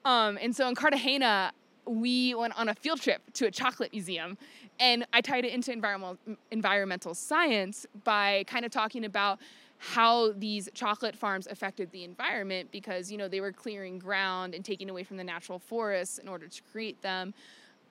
[0.05, 1.53] Um, and so in Cartagena,
[1.85, 4.37] we went on a field trip to a chocolate museum
[4.79, 6.17] and I tied it into environmental
[6.51, 9.39] environmental science by kind of talking about
[9.85, 14.63] how these chocolate farms affected the environment because you know they were clearing ground and
[14.63, 17.33] taking away from the natural forests in order to create them.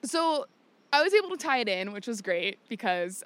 [0.03, 0.47] So
[0.91, 3.23] i was able to tie it in which was great because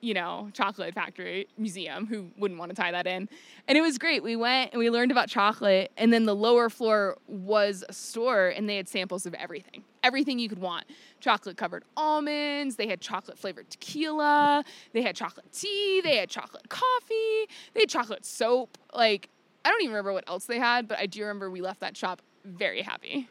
[0.00, 3.28] you know, chocolate factory museum who wouldn't want to tie that in.
[3.66, 4.22] And it was great.
[4.22, 8.48] We went and we learned about chocolate and then the lower floor was a store
[8.48, 9.84] and they had samples of everything.
[10.02, 10.84] Everything you could want.
[11.20, 16.68] Chocolate covered almonds, they had chocolate flavored tequila, they had chocolate tea, they had chocolate
[16.68, 18.78] coffee, they had chocolate soap.
[18.94, 19.30] Like
[19.64, 21.96] I don't even remember what else they had, but I do remember we left that
[21.96, 23.28] shop very happy.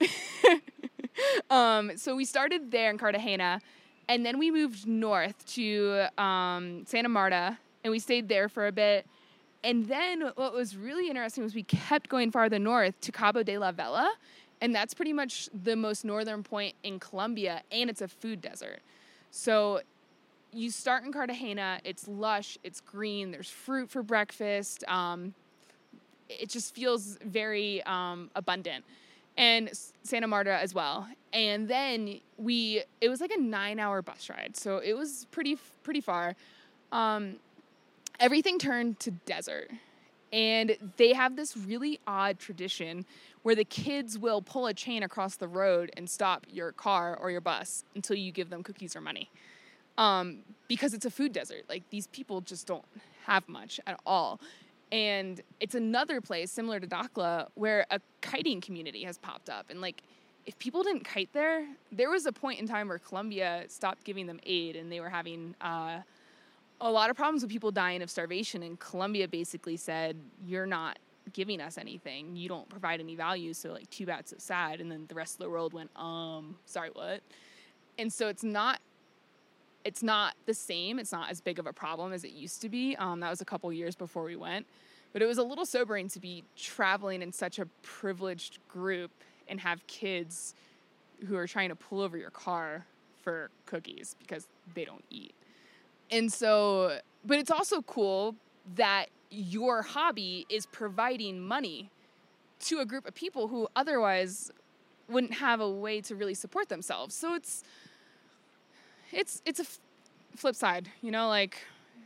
[1.50, 3.60] um, so we started there in Cartagena
[4.08, 8.72] and then we moved north to um, Santa Marta, and we stayed there for a
[8.72, 9.06] bit.
[9.64, 13.58] And then what was really interesting was we kept going farther north to Cabo de
[13.58, 14.12] la Vela,
[14.60, 18.80] and that's pretty much the most northern point in Colombia, and it's a food desert.
[19.30, 19.80] So
[20.52, 24.84] you start in Cartagena, it's lush, it's green, there's fruit for breakfast.
[24.88, 25.34] Um,
[26.28, 28.84] it just feels very um, abundant
[29.36, 29.70] and
[30.02, 31.06] Santa Marta as well.
[31.32, 34.56] And then we it was like a 9-hour bus ride.
[34.56, 36.34] So it was pretty pretty far.
[36.92, 37.36] Um,
[38.20, 39.70] everything turned to desert.
[40.32, 43.06] And they have this really odd tradition
[43.42, 47.30] where the kids will pull a chain across the road and stop your car or
[47.30, 49.30] your bus until you give them cookies or money.
[49.96, 51.64] Um, because it's a food desert.
[51.68, 52.84] Like these people just don't
[53.26, 54.40] have much at all.
[54.92, 59.66] And it's another place similar to Dakhla where a kiting community has popped up.
[59.70, 60.02] And like,
[60.46, 64.26] if people didn't kite there, there was a point in time where Colombia stopped giving
[64.26, 65.98] them aid and they were having uh,
[66.80, 68.62] a lot of problems with people dying of starvation.
[68.62, 70.98] And Colombia basically said, You're not
[71.32, 72.36] giving us anything.
[72.36, 73.54] You don't provide any value.
[73.54, 74.80] So, like, too bad, so sad.
[74.80, 77.22] And then the rest of the world went, Um, sorry, what?
[77.98, 78.80] And so it's not.
[79.86, 80.98] It's not the same.
[80.98, 82.96] It's not as big of a problem as it used to be.
[82.96, 84.66] Um, that was a couple years before we went.
[85.12, 89.12] But it was a little sobering to be traveling in such a privileged group
[89.46, 90.54] and have kids
[91.28, 92.84] who are trying to pull over your car
[93.22, 95.34] for cookies because they don't eat.
[96.10, 98.34] And so, but it's also cool
[98.74, 101.90] that your hobby is providing money
[102.58, 104.50] to a group of people who otherwise
[105.08, 107.14] wouldn't have a way to really support themselves.
[107.14, 107.62] So it's
[109.12, 109.78] it's it's a f-
[110.36, 111.58] flip side, you know, like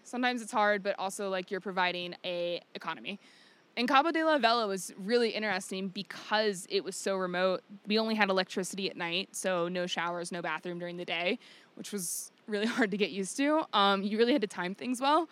[0.04, 3.18] sometimes it's hard, but also like you're providing a economy.
[3.76, 7.62] And Cabo de la Vela was really interesting because it was so remote.
[7.86, 11.38] We only had electricity at night, so no showers, no bathroom during the day,
[11.76, 13.62] which was really hard to get used to.
[13.72, 15.28] Um, you really had to time things well.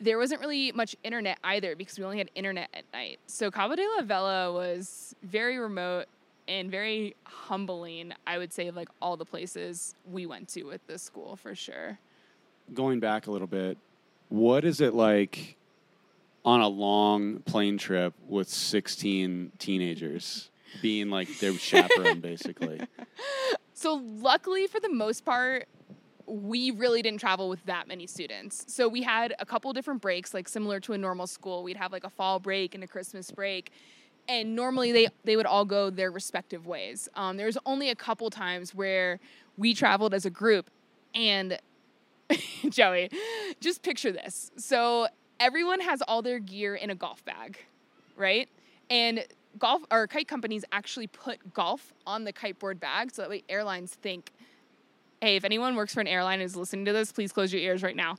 [0.00, 3.20] There wasn't really much internet either because we only had internet at night.
[3.26, 6.06] So Cabo de la Vela was very remote
[6.50, 11.00] and very humbling, I would say, like all the places we went to with this
[11.00, 11.98] school for sure.
[12.74, 13.78] Going back a little bit,
[14.28, 15.56] what is it like
[16.44, 20.50] on a long plane trip with 16 teenagers
[20.82, 22.80] being like their chaperone, basically?
[23.72, 25.68] So, luckily, for the most part,
[26.26, 28.64] we really didn't travel with that many students.
[28.68, 31.62] So we had a couple different breaks, like similar to a normal school.
[31.62, 33.72] We'd have like a fall break and a Christmas break.
[34.28, 37.08] And normally they, they would all go their respective ways.
[37.14, 39.18] Um, there was only a couple times where
[39.56, 40.70] we traveled as a group.
[41.14, 41.58] And
[42.68, 43.10] Joey,
[43.60, 44.50] just picture this.
[44.56, 47.58] So everyone has all their gear in a golf bag,
[48.16, 48.48] right?
[48.88, 49.24] And
[49.58, 53.94] golf or kite companies actually put golf on the kiteboard bag so that way airlines
[53.94, 54.32] think
[55.20, 57.60] hey, if anyone works for an airline and is listening to this, please close your
[57.60, 58.16] ears right now.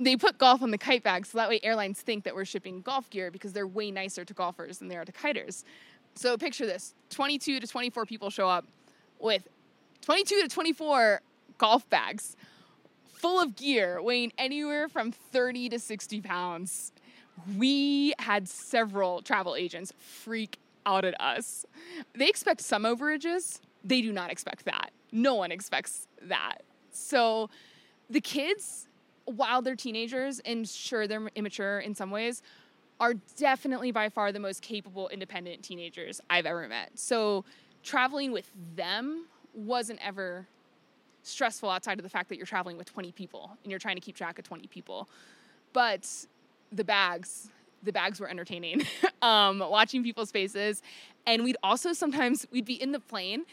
[0.00, 2.80] They put golf on the kite bag so that way airlines think that we're shipping
[2.80, 5.64] golf gear because they're way nicer to golfers than they are to kiters.
[6.14, 8.66] So picture this 22 to 24 people show up
[9.20, 9.46] with
[10.02, 11.20] 22 to 24
[11.58, 12.36] golf bags
[13.12, 16.92] full of gear weighing anywhere from 30 to 60 pounds.
[17.56, 21.64] We had several travel agents freak out at us.
[22.14, 24.90] They expect some overages, they do not expect that.
[25.12, 26.62] No one expects that.
[26.90, 27.50] So
[28.08, 28.88] the kids,
[29.24, 32.42] while they're teenagers and sure they're immature in some ways,
[32.98, 36.90] are definitely by far the most capable independent teenagers I've ever met.
[36.94, 37.44] So
[37.82, 40.46] traveling with them wasn't ever
[41.22, 44.00] stressful outside of the fact that you're traveling with 20 people and you're trying to
[44.00, 45.08] keep track of 20 people.
[45.72, 46.08] But
[46.72, 47.50] the bags,
[47.82, 48.82] the bags were entertaining.
[49.22, 50.82] um, watching people's faces,
[51.26, 53.44] and we'd also sometimes we'd be in the plane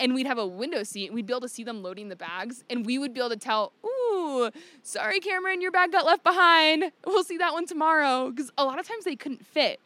[0.00, 2.16] and we'd have a window seat and we'd be able to see them loading the
[2.16, 4.50] bags and we would be able to tell ooh
[4.82, 6.92] sorry cameron your bag got left behind.
[7.06, 8.30] We'll see that one tomorrow.
[8.30, 9.80] Because a lot of times they couldn't fit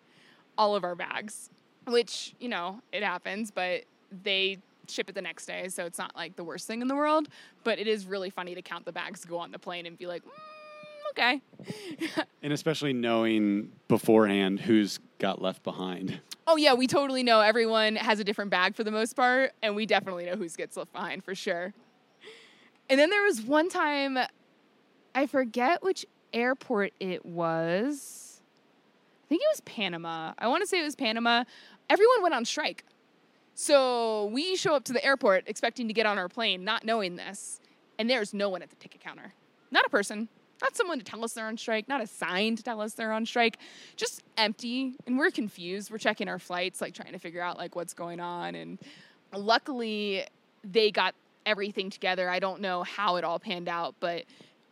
[0.56, 1.50] all of our bags
[1.86, 3.84] which you know it happens but
[4.22, 6.96] they ship it the next day so it's not like the worst thing in the
[6.96, 7.28] world.
[7.64, 10.06] But it is really funny to count the bags go on the plane and be
[10.06, 10.30] like mm,
[11.10, 11.40] okay
[12.42, 16.20] and especially knowing beforehand who's got left behind.
[16.46, 19.76] Oh yeah, we totally know everyone has a different bag for the most part, and
[19.76, 21.74] we definitely know who gets left behind for sure.
[22.88, 24.18] And then there was one time,
[25.14, 28.40] I forget which airport it was.
[29.24, 30.32] I think it was Panama.
[30.38, 31.44] I want to say it was Panama.
[31.90, 32.84] Everyone went on strike.
[33.54, 37.16] So we show up to the airport expecting to get on our plane, not knowing
[37.16, 37.60] this,
[37.98, 39.34] and there's no one at the ticket counter.
[39.70, 40.28] Not a person,
[40.60, 43.12] not someone to tell us they're on strike, not a sign to tell us they're
[43.12, 43.58] on strike,
[43.96, 44.94] just empty.
[45.06, 45.90] And we're confused.
[45.90, 48.54] We're checking our flights, like trying to figure out like what's going on.
[48.54, 48.78] And
[49.32, 50.24] luckily,
[50.64, 51.14] they got
[51.46, 52.28] everything together.
[52.28, 54.24] I don't know how it all panned out, but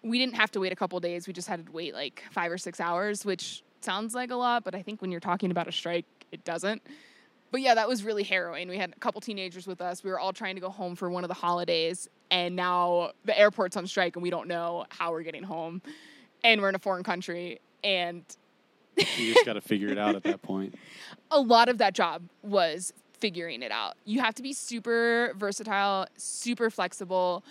[0.03, 1.27] we didn't have to wait a couple days.
[1.27, 4.65] We just had to wait like five or six hours, which sounds like a lot,
[4.65, 6.83] but I think when you're talking about a strike, it doesn't.
[7.51, 8.69] But yeah, that was really harrowing.
[8.69, 10.03] We had a couple teenagers with us.
[10.03, 13.39] We were all trying to go home for one of the holidays, and now the
[13.39, 15.81] airport's on strike, and we don't know how we're getting home.
[16.45, 18.25] And we're in a foreign country, and
[18.97, 20.75] you just got to figure it out at that point.
[21.31, 23.95] A lot of that job was figuring it out.
[24.05, 27.45] You have to be super versatile, super flexible,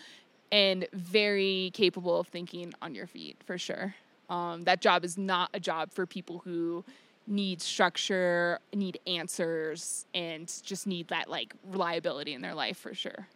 [0.51, 3.95] and very capable of thinking on your feet for sure.
[4.29, 6.83] Um, that job is not a job for people who
[7.27, 13.27] need structure, need answers, and just need that like reliability in their life for sure.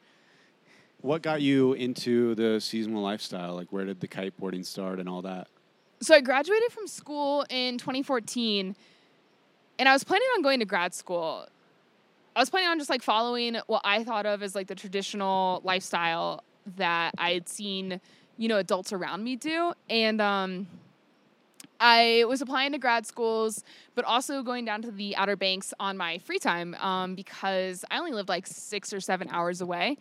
[1.02, 3.56] What got you into the seasonal lifestyle?
[3.56, 5.48] Like, where did the kiteboarding start and all that?
[6.02, 8.76] So, I graduated from school in 2014,
[9.80, 11.48] and I was planning on going to grad school.
[12.36, 15.62] I was planning on just like following what I thought of as like the traditional
[15.64, 16.44] lifestyle
[16.78, 18.02] that I had seen
[18.38, 20.68] you know adults around me do and um
[21.80, 23.64] I was applying to grad schools,
[23.96, 28.00] but also going down to the Outer Banks on my free time um, because I
[28.00, 29.98] only lived like six or seven hours away.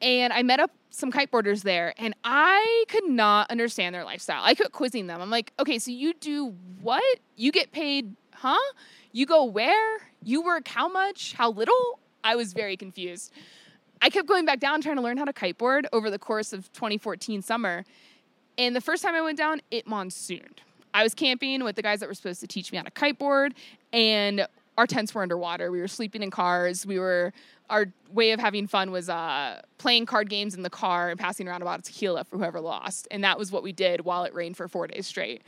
[0.00, 4.42] And I met up some kiteboarders there, and I could not understand their lifestyle.
[4.44, 5.20] I kept quizzing them.
[5.20, 7.02] I'm like, okay, so you do what?
[7.36, 8.56] You get paid, huh?
[9.12, 9.98] You go where?
[10.22, 11.32] You work how much?
[11.32, 12.00] How little?
[12.22, 13.32] I was very confused.
[14.02, 16.70] I kept going back down trying to learn how to kiteboard over the course of
[16.72, 17.84] 2014 summer.
[18.58, 20.60] And the first time I went down, it monsooned.
[20.94, 23.52] I was camping with the guys that were supposed to teach me how to kiteboard,
[23.92, 24.46] and
[24.78, 25.70] our tents were underwater.
[25.70, 26.86] We were sleeping in cars.
[26.86, 27.32] We were
[27.68, 31.48] our way of having fun was uh, playing card games in the car and passing
[31.48, 34.24] around a bottle of tequila for whoever lost, and that was what we did while
[34.24, 35.42] it rained for four days straight.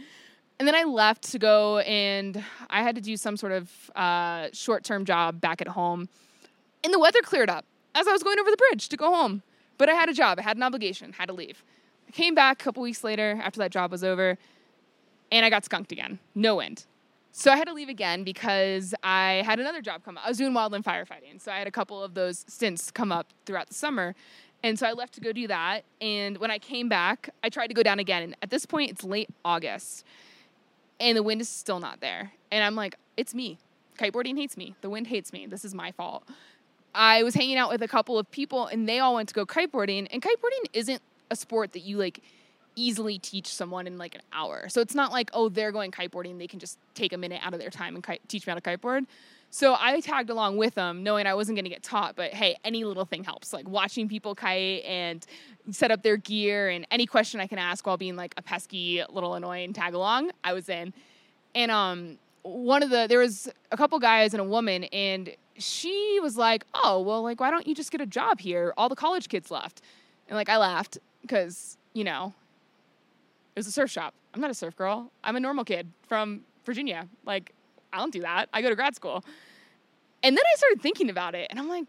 [0.59, 4.49] And then I left to go, and I had to do some sort of uh,
[4.53, 6.09] short-term job back at home,
[6.83, 9.43] and the weather cleared up as I was going over the bridge to go home.
[9.79, 10.39] But I had a job.
[10.39, 11.13] I had an obligation.
[11.13, 11.63] Had to leave.
[12.09, 14.39] I came back a couple weeks later after that job was over
[15.31, 16.19] and I got skunked again.
[16.35, 16.85] No wind.
[17.33, 20.25] So I had to leave again because I had another job come up.
[20.25, 21.39] I was doing wildland firefighting.
[21.39, 24.15] So I had a couple of those stints come up throughout the summer.
[24.63, 25.85] And so I left to go do that.
[26.01, 28.23] And when I came back, I tried to go down again.
[28.23, 30.05] And at this point, it's late August.
[30.99, 32.33] And the wind is still not there.
[32.51, 33.59] And I'm like, it's me.
[33.99, 34.75] Kiteboarding hates me.
[34.81, 35.47] The wind hates me.
[35.47, 36.25] This is my fault.
[36.95, 39.45] I was hanging out with a couple of people and they all went to go
[39.45, 40.09] kiteboarding.
[40.11, 42.23] And kiteboarding isn't a sport that you like
[42.77, 44.69] easily teach someone in like an hour.
[44.69, 47.55] So it's not like, oh, they're going kiteboarding, they can just take a minute out
[47.55, 49.07] of their time and teach me how to kiteboard.
[49.51, 52.57] So I tagged along with them, knowing I wasn't going to get taught, but hey,
[52.65, 53.53] any little thing helps.
[53.53, 55.25] Like watching people kite and
[55.71, 59.03] set up their gear, and any question I can ask while being like a pesky
[59.09, 60.93] little annoying tag along, I was in.
[61.55, 66.19] And um, one of the there was a couple guys and a woman, and she
[66.23, 68.75] was like, "Oh, well, like why don't you just get a job here?
[68.77, 69.81] All the college kids left."
[70.29, 72.35] And like I laughed because you know
[73.57, 74.13] it was a surf shop.
[74.35, 75.11] I'm not a surf girl.
[75.25, 77.09] I'm a normal kid from Virginia.
[77.25, 77.53] Like,
[77.91, 78.51] I don't do that.
[78.53, 79.25] I go to grad school.
[80.23, 81.85] And then I started thinking about it, and I'm like,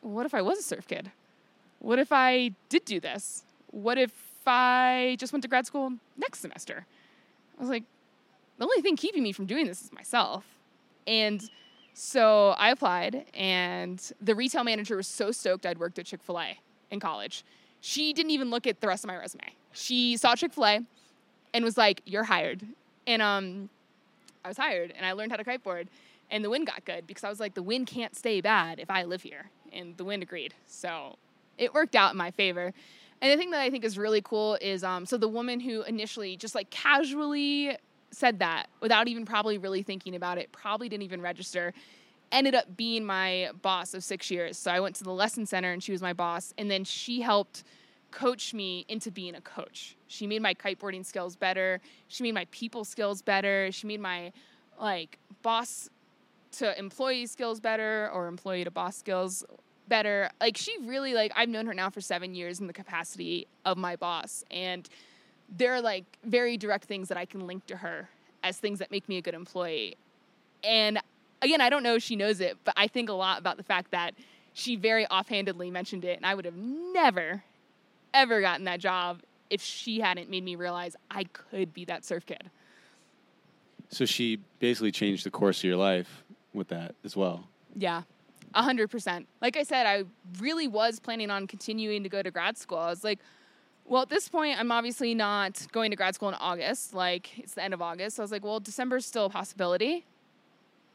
[0.00, 1.10] what if I was a surf kid?
[1.80, 3.42] What if I did do this?
[3.70, 4.12] What if
[4.46, 6.86] I just went to grad school next semester?
[7.58, 7.84] I was like,
[8.56, 10.44] the only thing keeping me from doing this is myself.
[11.06, 11.42] And
[11.92, 16.40] so I applied, and the retail manager was so stoked I'd worked at Chick fil
[16.40, 16.58] A
[16.90, 17.44] in college.
[17.80, 19.52] She didn't even look at the rest of my resume.
[19.72, 20.80] She saw Chick fil A
[21.54, 22.62] and was like, "You're hired."
[23.06, 23.68] And um,
[24.44, 25.88] I was hired, and I learned how to kiteboard.
[26.30, 28.90] And the wind got good because I was like, the wind can't stay bad if
[28.90, 30.54] I live here, and the wind agreed.
[30.66, 31.16] So
[31.58, 32.72] it worked out in my favor.
[33.20, 35.82] And the thing that I think is really cool is um, so the woman who
[35.82, 37.76] initially just like casually
[38.10, 41.72] said that without even probably really thinking about it, probably didn't even register,
[42.32, 44.58] ended up being my boss of six years.
[44.58, 46.52] So I went to the lesson center and she was my boss.
[46.58, 47.62] And then she helped
[48.12, 49.96] coach me into being a coach.
[50.06, 51.80] She made my kiteboarding skills better.
[52.08, 53.72] She made my people skills better.
[53.72, 54.32] She made my
[54.80, 55.90] like boss
[56.52, 59.44] to employee skills better or employee to boss skills
[59.88, 60.30] better.
[60.40, 63.76] Like she really like I've known her now for 7 years in the capacity of
[63.76, 64.88] my boss and
[65.54, 68.08] there are like very direct things that I can link to her
[68.42, 69.96] as things that make me a good employee.
[70.64, 70.98] And
[71.42, 73.62] again, I don't know if she knows it, but I think a lot about the
[73.62, 74.14] fact that
[74.54, 77.42] she very offhandedly mentioned it and I would have never
[78.14, 82.24] ever gotten that job if she hadn't made me realize I could be that surf
[82.26, 82.50] kid.
[83.90, 87.46] So she basically changed the course of your life with that as well.
[87.76, 88.02] Yeah,
[88.54, 89.28] a hundred percent.
[89.40, 90.04] Like I said, I
[90.40, 92.78] really was planning on continuing to go to grad school.
[92.78, 93.18] I was like,
[93.84, 96.94] well, at this point, I'm obviously not going to grad school in August.
[96.94, 98.16] Like it's the end of August.
[98.16, 100.06] So I was like, well, December's still a possibility.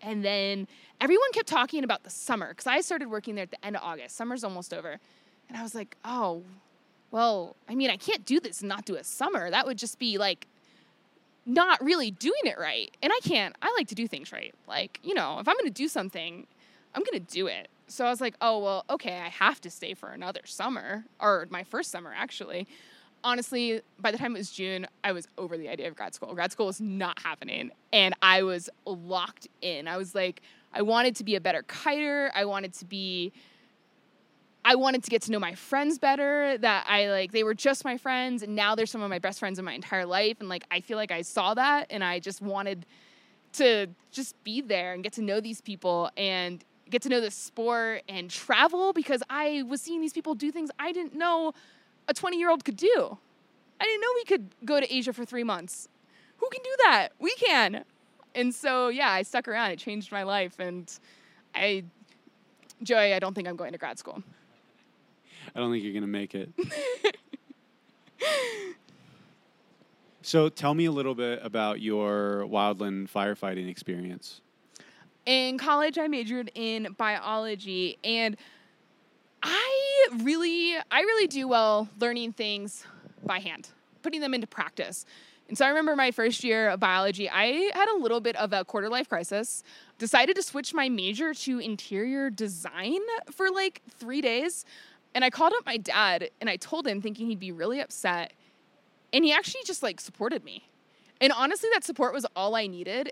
[0.02, 0.68] And then
[1.02, 3.84] everyone kept talking about the summer because I started working there at the end of
[3.84, 4.16] August.
[4.16, 5.00] Summer's almost over.
[5.50, 6.44] And I was like, oh,
[7.12, 9.50] well, I mean, I can't do this and not do a summer.
[9.50, 10.48] That would just be like
[11.46, 12.96] not really doing it right.
[13.02, 14.54] And I can't, I like to do things right.
[14.68, 16.46] Like, you know, if I'm going to do something,
[16.94, 17.70] I'm going to do it.
[17.88, 21.48] So I was like, oh, well, okay, I have to stay for another summer, or
[21.50, 22.68] my first summer, actually.
[23.24, 26.34] Honestly, by the time it was June, I was over the idea of grad school.
[26.34, 27.72] Grad school was not happening.
[27.94, 29.88] And I was locked in.
[29.88, 30.42] I was like,
[30.74, 32.30] I wanted to be a better kiter.
[32.36, 33.32] I wanted to be
[34.68, 36.58] I wanted to get to know my friends better.
[36.58, 39.40] That I like, they were just my friends, and now they're some of my best
[39.40, 40.42] friends in my entire life.
[40.42, 42.86] And like, I feel like I saw that, and I just wanted
[43.54, 47.32] to just be there and get to know these people and get to know the
[47.32, 51.54] sport and travel because I was seeing these people do things I didn't know
[52.10, 53.18] a 20 year old could do.
[53.80, 55.88] I didn't know we could go to Asia for three months.
[56.38, 57.10] Who can do that?
[57.20, 57.86] We can.
[58.36, 59.72] And so, yeah, I stuck around.
[59.72, 60.60] It changed my life.
[60.60, 60.92] And
[61.56, 61.86] I,
[62.84, 64.22] Joey, I don't think I'm going to grad school.
[65.58, 66.50] I don't think you're gonna make it.
[70.28, 74.42] So tell me a little bit about your wildland firefighting experience.
[75.26, 78.36] In college, I majored in biology, and
[79.42, 82.86] I really, I really do well learning things
[83.24, 83.70] by hand,
[84.02, 85.06] putting them into practice.
[85.48, 88.52] And so I remember my first year of biology, I had a little bit of
[88.52, 89.64] a quarter life crisis.
[89.98, 93.00] Decided to switch my major to interior design
[93.32, 94.66] for like three days.
[95.18, 98.34] And I called up my dad and I told him, thinking he'd be really upset.
[99.12, 100.70] And he actually just like supported me.
[101.20, 103.12] And honestly, that support was all I needed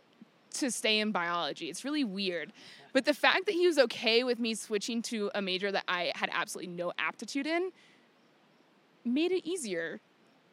[0.51, 1.68] to stay in biology.
[1.68, 2.53] It's really weird.
[2.93, 6.12] But the fact that he was okay with me switching to a major that I
[6.14, 7.72] had absolutely no aptitude in
[9.03, 9.99] made it easier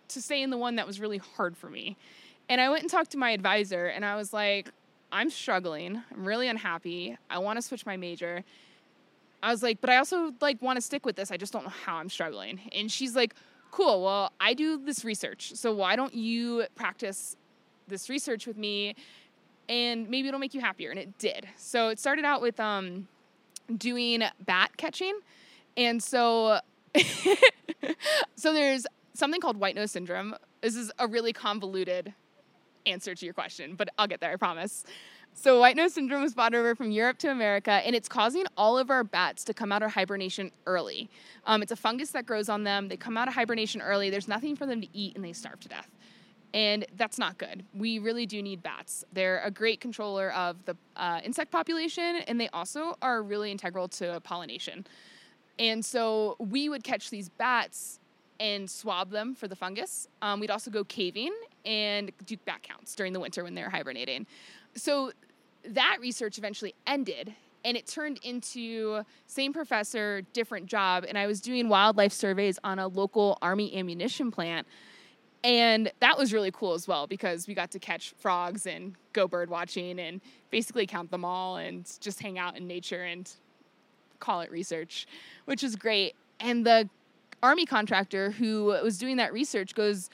[0.08, 1.98] to stay in the one that was really hard for me.
[2.48, 4.70] And I went and talked to my advisor and I was like,
[5.12, 6.02] I'm struggling.
[6.14, 7.18] I'm really unhappy.
[7.28, 8.42] I want to switch my major.
[9.42, 11.30] I was like, but I also like want to stick with this.
[11.30, 12.60] I just don't know how I'm struggling.
[12.72, 13.34] And she's like,
[13.70, 14.02] cool.
[14.02, 15.52] Well, I do this research.
[15.54, 17.36] So why don't you practice
[17.88, 18.94] this research with me
[19.68, 20.90] and maybe it'll make you happier.
[20.90, 21.48] And it did.
[21.56, 23.08] So it started out with um,
[23.76, 25.18] doing bat catching.
[25.76, 26.60] And so
[28.36, 30.34] so there's something called white nose syndrome.
[30.60, 32.14] This is a really convoluted
[32.86, 34.84] answer to your question, but I'll get there, I promise.
[35.34, 38.78] So, white nose syndrome was brought over from Europe to America, and it's causing all
[38.78, 41.08] of our bats to come out of hibernation early.
[41.46, 42.88] Um, it's a fungus that grows on them.
[42.88, 44.10] They come out of hibernation early.
[44.10, 45.88] There's nothing for them to eat, and they starve to death.
[46.54, 47.64] And that's not good.
[47.74, 49.04] We really do need bats.
[49.12, 53.88] They're a great controller of the uh, insect population, and they also are really integral
[53.88, 54.86] to pollination.
[55.58, 58.00] And so we would catch these bats
[58.38, 60.08] and swab them for the fungus.
[60.20, 61.32] Um, we'd also go caving
[61.64, 64.26] and do bat counts during the winter when they're hibernating.
[64.74, 65.12] So
[65.64, 71.04] that research eventually ended and it turned into same professor, different job.
[71.08, 74.66] And I was doing wildlife surveys on a local army ammunition plant.
[75.44, 79.26] And that was really cool as well because we got to catch frogs and go
[79.26, 80.20] bird watching and
[80.50, 83.30] basically count them all and just hang out in nature and
[84.20, 85.06] call it research,
[85.46, 86.14] which is great.
[86.38, 86.88] And the
[87.42, 90.10] army contractor who was doing that research goes,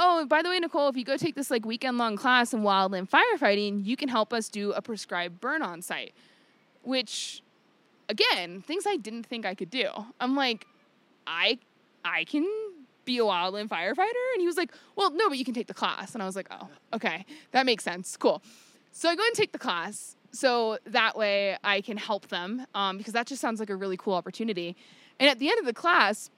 [0.00, 2.62] Oh, by the way, Nikohl, if you go take this like weekend long class in
[2.62, 6.14] wildland firefighting, you can help us do a prescribed burn on site.
[6.82, 7.42] Which
[8.08, 9.88] again, things I didn't think I could do.
[10.20, 10.66] I'm like,
[11.26, 11.58] I
[12.04, 12.48] I can
[13.04, 14.24] be a wildland firefighter?
[14.34, 16.14] And he was like, Well, no, but you can take the class.
[16.14, 17.26] And I was like, Oh, okay.
[17.50, 18.16] That makes sense.
[18.16, 18.40] Cool.
[18.92, 20.14] So I go and take the class.
[20.30, 23.96] So that way I can help them um, because that just sounds like a really
[23.96, 24.76] cool opportunity.
[25.18, 26.30] And at the end of the class,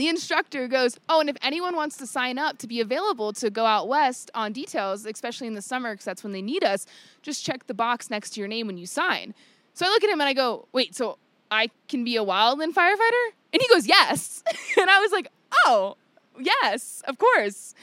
[0.00, 3.50] the instructor goes, Oh, and if anyone wants to sign up to be available to
[3.50, 6.86] go out west on details, especially in the summer, because that's when they need us,
[7.22, 9.34] just check the box next to your name when you sign.
[9.74, 11.18] So I look at him and I go, Wait, so
[11.50, 13.32] I can be a wildland firefighter?
[13.52, 14.42] And he goes, Yes.
[14.80, 15.28] and I was like,
[15.64, 15.96] Oh,
[16.38, 17.74] yes, of course.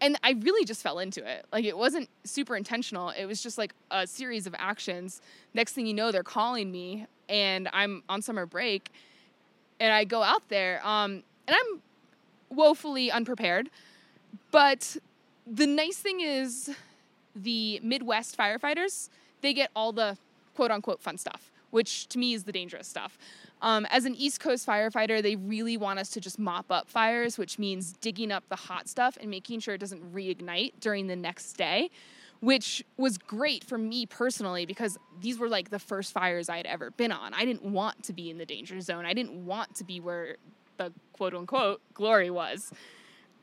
[0.00, 1.44] And I really just fell into it.
[1.52, 3.10] Like it wasn't super intentional.
[3.10, 5.20] It was just like a series of actions.
[5.54, 8.92] Next thing you know, they're calling me and I'm on summer break
[9.80, 10.80] and I go out there.
[10.86, 13.70] Um, and I'm woefully unprepared.
[14.52, 14.98] But
[15.46, 16.70] the nice thing is,
[17.34, 19.08] the Midwest firefighters,
[19.40, 20.16] they get all the
[20.54, 23.18] quote unquote fun stuff, which to me is the dangerous stuff.
[23.60, 27.38] Um, as an East Coast firefighter, they really want us to just mop up fires,
[27.38, 31.16] which means digging up the hot stuff and making sure it doesn't reignite during the
[31.16, 31.90] next day,
[32.40, 36.66] which was great for me personally because these were like the first fires I had
[36.66, 37.34] ever been on.
[37.34, 40.36] I didn't want to be in the danger zone, I didn't want to be where
[40.78, 42.72] the quote unquote glory was.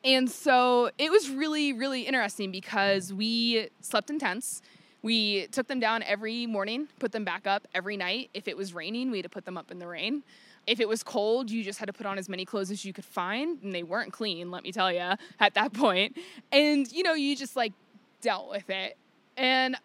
[0.04, 4.62] And so it was really, really interesting because we slept in tents.
[5.02, 8.30] We took them down every morning, put them back up every night.
[8.34, 10.24] If it was raining, we had to put them up in the rain.
[10.68, 12.94] If it was cold, you just had to put on as many clothes as you
[12.94, 16.18] could find, and they weren't clean, let me tell you, at that point.
[16.52, 17.74] And you know, you just like
[18.22, 18.98] dealt with it.
[19.38, 19.76] And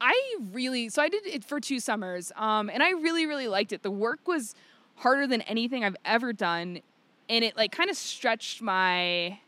[0.00, 3.72] I really, so I did it for two summers, um, and I really, really liked
[3.72, 3.82] it.
[3.82, 4.54] The work was
[4.96, 6.80] harder than anything I've ever done,
[7.28, 9.38] and it like kind of stretched my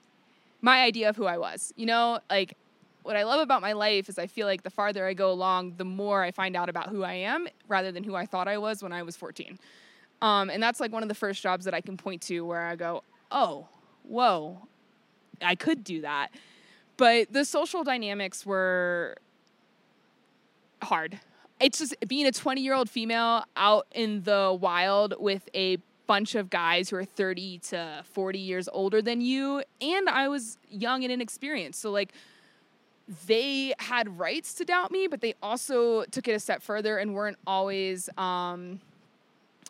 [0.60, 1.72] my idea of who I was.
[1.76, 2.56] You know, like
[3.02, 5.74] what I love about my life is I feel like the farther I go along,
[5.76, 8.56] the more I find out about who I am rather than who I thought I
[8.56, 9.58] was when I was 14.
[10.22, 12.62] Um, and that's like one of the first jobs that I can point to where
[12.62, 13.68] I go, oh,
[14.04, 14.66] whoa,
[15.42, 16.28] I could do that.
[16.96, 19.16] But the social dynamics were
[20.82, 21.20] hard
[21.60, 26.34] it's just being a 20 year old female out in the wild with a bunch
[26.34, 31.02] of guys who are 30 to 40 years older than you and i was young
[31.02, 32.12] and inexperienced so like
[33.26, 37.14] they had rights to doubt me but they also took it a step further and
[37.14, 38.80] weren't always um,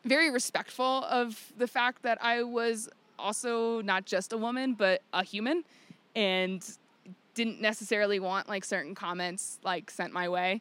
[0.04, 5.24] very respectful of the fact that i was also not just a woman, but a
[5.24, 5.64] human,
[6.14, 6.64] and
[7.34, 10.60] didn't necessarily want like certain comments like sent my way.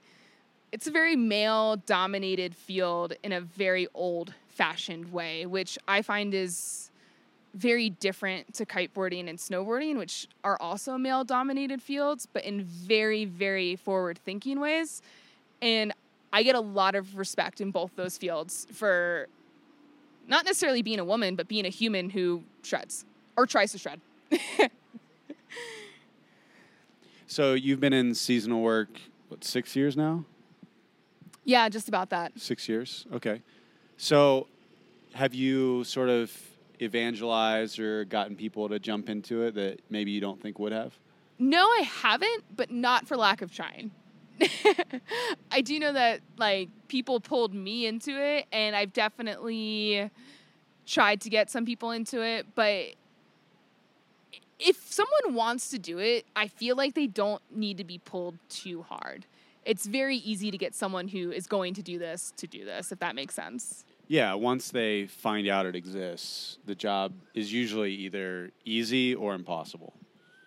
[0.74, 6.34] It's a very male dominated field in a very old fashioned way, which I find
[6.34, 6.90] is
[7.54, 13.24] very different to kiteboarding and snowboarding, which are also male dominated fields, but in very,
[13.24, 15.04] very forward thinking ways.
[15.62, 15.94] And
[16.34, 19.28] I get a lot of respect in both those fields for
[20.28, 23.06] not necessarily being a woman, but being a human who shreds
[23.38, 24.02] or tries to shred.
[27.28, 28.90] so you've been in seasonal work,
[29.28, 30.26] what, six years now?
[31.46, 32.40] Yeah, just about that.
[32.40, 33.06] Six years?
[33.14, 33.42] Okay.
[33.98, 34.48] So
[35.14, 36.32] have you sort of
[36.82, 40.98] evangelized or gotten people to jump into it that maybe you don't think would have?
[41.40, 43.92] No, I haven't, but not for lack of trying.
[45.52, 50.10] I do know that like people pulled me into it and I've definitely
[50.86, 52.96] tried to get some people into it, but
[54.60, 58.38] if someone wants to do it, I feel like they don't need to be pulled
[58.50, 59.26] too hard.
[59.66, 62.92] It's very easy to get someone who is going to do this to do this,
[62.92, 63.86] if that makes sense.
[64.08, 69.94] Yeah, once they find out it exists, the job is usually either easy or impossible.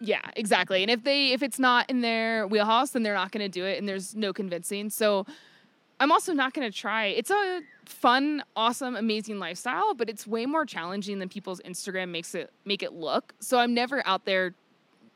[0.00, 0.82] Yeah, exactly.
[0.82, 3.64] And if they if it's not in their wheelhouse, then they're not going to do
[3.64, 4.90] it and there's no convincing.
[4.90, 5.26] So
[5.98, 7.06] I'm also not going to try.
[7.06, 12.34] It's a fun, awesome, amazing lifestyle, but it's way more challenging than people's Instagram makes
[12.34, 13.34] it make it look.
[13.40, 14.54] So I'm never out there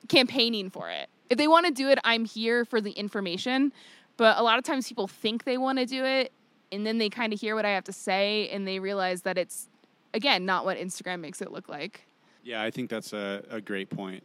[0.09, 1.09] campaigning for it.
[1.31, 3.73] If they want to do it, I'm here for the information.
[4.17, 6.33] But a lot of times people think they want to do it
[6.73, 9.39] and then they kind of hear what I have to say and they realize that
[9.39, 9.69] it's
[10.13, 12.07] again not what Instagram makes it look like.
[12.43, 14.23] Yeah, I think that's a, a great point.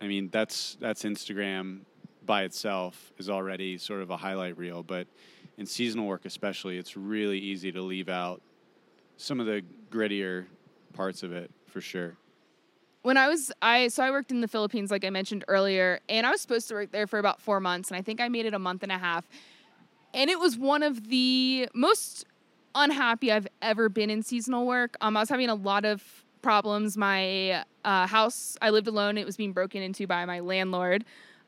[0.00, 1.80] I mean, that's that's Instagram
[2.24, 5.06] by itself is already sort of a highlight reel, but
[5.58, 8.40] in seasonal work especially, it's really easy to leave out
[9.16, 10.46] some of the grittier
[10.92, 12.16] parts of it for sure.
[13.06, 16.26] When I was I so I worked in the Philippines like I mentioned earlier, and
[16.26, 18.46] I was supposed to work there for about 4 months and I think I made
[18.46, 19.28] it a month and a half.
[20.12, 22.24] And it was one of the most
[22.74, 24.96] unhappy I've ever been in seasonal work.
[25.00, 26.96] Um, I was having a lot of problems.
[26.96, 29.18] My uh, house, I lived alone.
[29.18, 31.04] It was being broken into by my landlord.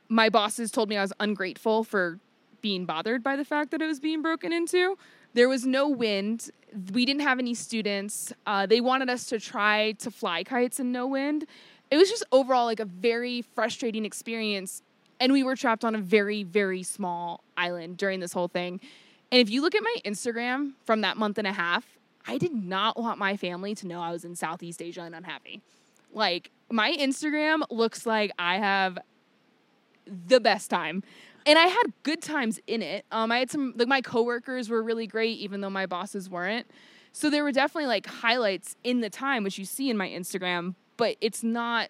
[0.08, 2.20] My bosses told me I was ungrateful for
[2.62, 4.96] being bothered by the fact that it was being broken into.
[5.34, 6.50] There was no wind.
[6.92, 8.32] We didn't have any students.
[8.46, 11.46] Uh, they wanted us to try to fly kites in no wind.
[11.90, 14.82] It was just overall like a very frustrating experience.
[15.20, 18.80] And we were trapped on a very, very small island during this whole thing.
[19.32, 22.52] And if you look at my Instagram from that month and a half, I did
[22.52, 25.62] not want my family to know I was in Southeast Asia and unhappy.
[26.12, 28.98] Like, my Instagram looks like I have
[30.06, 31.02] the best time.
[31.46, 33.06] And I had good times in it.
[33.10, 36.66] Um, I had some, like, my coworkers were really great, even though my bosses weren't.
[37.12, 40.74] So there were definitely like highlights in the time, which you see in my Instagram,
[40.96, 41.88] but it's not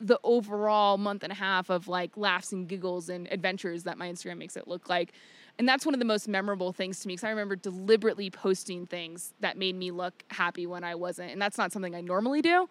[0.00, 4.08] the overall month and a half of like laughs and giggles and adventures that my
[4.08, 5.12] Instagram makes it look like.
[5.58, 8.86] And that's one of the most memorable things to me because I remember deliberately posting
[8.86, 11.30] things that made me look happy when I wasn't.
[11.30, 12.68] And that's not something I normally do.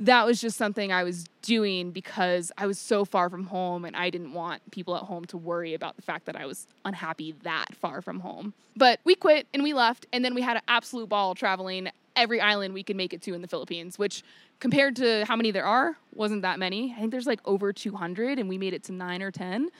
[0.00, 3.96] That was just something I was doing because I was so far from home and
[3.96, 7.34] I didn't want people at home to worry about the fact that I was unhappy
[7.42, 8.54] that far from home.
[8.76, 12.40] But we quit and we left, and then we had an absolute ball traveling every
[12.40, 14.22] island we could make it to in the Philippines, which
[14.60, 16.92] compared to how many there are, wasn't that many.
[16.96, 19.70] I think there's like over 200, and we made it to nine or 10.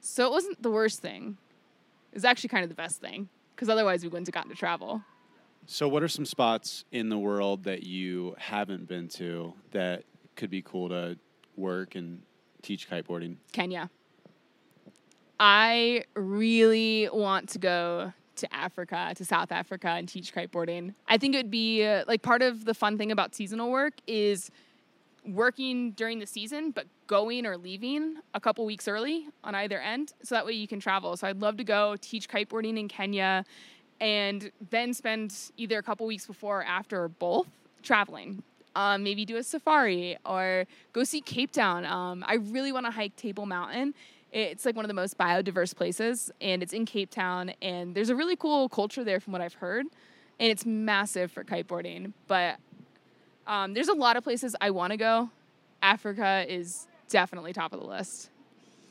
[0.00, 1.36] So it wasn't the worst thing.
[2.12, 4.56] It was actually kind of the best thing because otherwise we wouldn't have gotten to
[4.56, 5.02] travel.
[5.66, 10.04] So, what are some spots in the world that you haven't been to that
[10.36, 11.16] could be cool to
[11.56, 12.22] work and
[12.62, 13.36] teach kiteboarding?
[13.52, 13.90] Kenya.
[15.38, 20.94] I really want to go to Africa, to South Africa, and teach kiteboarding.
[21.08, 23.94] I think it would be uh, like part of the fun thing about seasonal work
[24.06, 24.50] is
[25.26, 30.12] working during the season, but going or leaving a couple weeks early on either end.
[30.22, 31.16] So that way you can travel.
[31.16, 33.44] So I'd love to go teach kiteboarding in Kenya
[34.00, 37.46] and then spend either a couple weeks before or after or both
[37.82, 38.42] traveling.
[38.76, 41.84] Um, maybe do a safari or go see Cape Town.
[41.84, 43.94] Um, I really want to hike Table Mountain.
[44.32, 47.52] It's like one of the most biodiverse places, and it's in Cape Town.
[47.60, 49.86] And there's a really cool culture there, from what I've heard.
[50.38, 52.12] And it's massive for kiteboarding.
[52.28, 52.58] But
[53.46, 55.30] um, there's a lot of places I want to go.
[55.82, 58.30] Africa is definitely top of the list.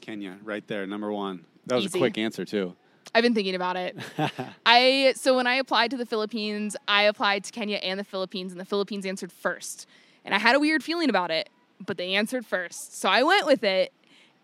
[0.01, 1.45] Kenya, right there, number one.
[1.67, 1.97] That was Easy.
[1.97, 2.75] a quick answer too.
[3.13, 3.97] I've been thinking about it.
[4.65, 8.51] I so when I applied to the Philippines, I applied to Kenya and the Philippines,
[8.51, 9.87] and the Philippines answered first.
[10.23, 11.49] And I had a weird feeling about it,
[11.83, 13.93] but they answered first, so I went with it.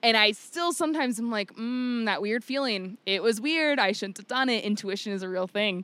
[0.04, 2.98] And I still sometimes I'm like, mm, that weird feeling.
[3.06, 3.80] It was weird.
[3.80, 4.64] I shouldn't have done it.
[4.64, 5.84] Intuition is a real thing.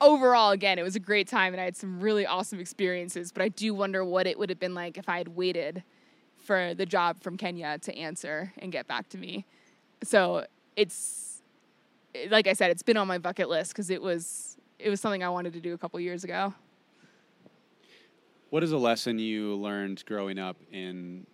[0.00, 3.32] overall, again, it was a great time and I had some really awesome experiences.
[3.32, 5.82] But I do wonder what it would have been like if I had waited
[6.36, 9.46] for the job from Kenya to answer and get back to me.
[10.02, 10.44] So
[10.76, 11.35] it's
[12.30, 15.22] like I said, it's been on my bucket list because it was it was something
[15.22, 16.54] I wanted to do a couple years ago.
[18.50, 21.26] What is a lesson you learned growing up in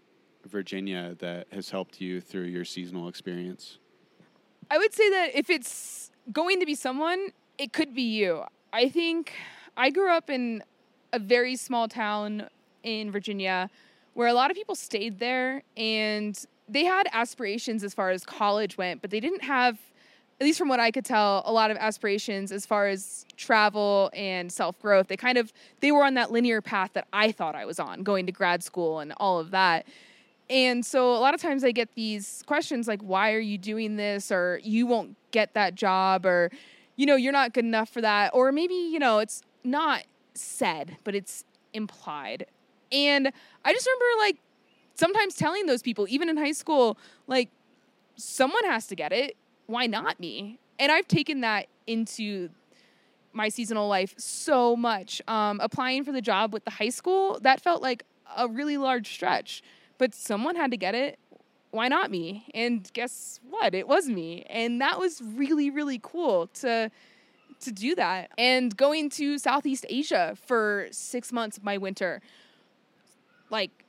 [0.47, 3.79] Virginia that has helped you through your seasonal experience?
[4.71, 8.45] I would say that if it's going to be someone, it could be you.
[8.73, 9.35] I think
[9.77, 10.63] I grew up in
[11.13, 12.49] a very small town
[12.83, 13.69] in Virginia
[14.15, 18.79] where a lot of people stayed there and they had aspirations as far as college
[18.79, 19.79] went, but they didn't have
[20.43, 24.11] at least from what I could tell, a lot of aspirations as far as travel
[24.13, 25.07] and self growth.
[25.07, 28.03] They kind of they were on that linear path that I thought I was on,
[28.03, 29.87] going to grad school and all of that.
[30.51, 33.95] And so a lot of times I get these questions like, why are you doing
[33.95, 34.33] this?
[34.33, 36.51] Or you won't get that job, or
[36.97, 38.33] you know, you're not good enough for that.
[38.35, 40.03] Or maybe, you know, it's not
[40.35, 42.47] said, but it's implied.
[42.91, 43.31] And
[43.65, 44.39] I just remember like
[44.97, 47.49] sometimes telling those people, even in high school, like,
[48.17, 49.37] someone has to get it
[49.73, 50.59] why not me?
[50.79, 52.51] And I've taken that into
[53.33, 55.23] my seasonal life so much.
[55.27, 58.05] Um, applying for the job with the high school, that felt like
[58.37, 59.63] a really large stretch,
[59.99, 61.19] but someone had to get it.
[61.71, 62.47] Why not me?
[62.55, 63.75] And guess what?
[63.75, 64.45] It was me.
[64.51, 66.91] And that was really, really cool to
[67.61, 68.31] to do that.
[68.37, 72.21] And going to Southeast Asia for six months of my winter,
[73.51, 73.82] like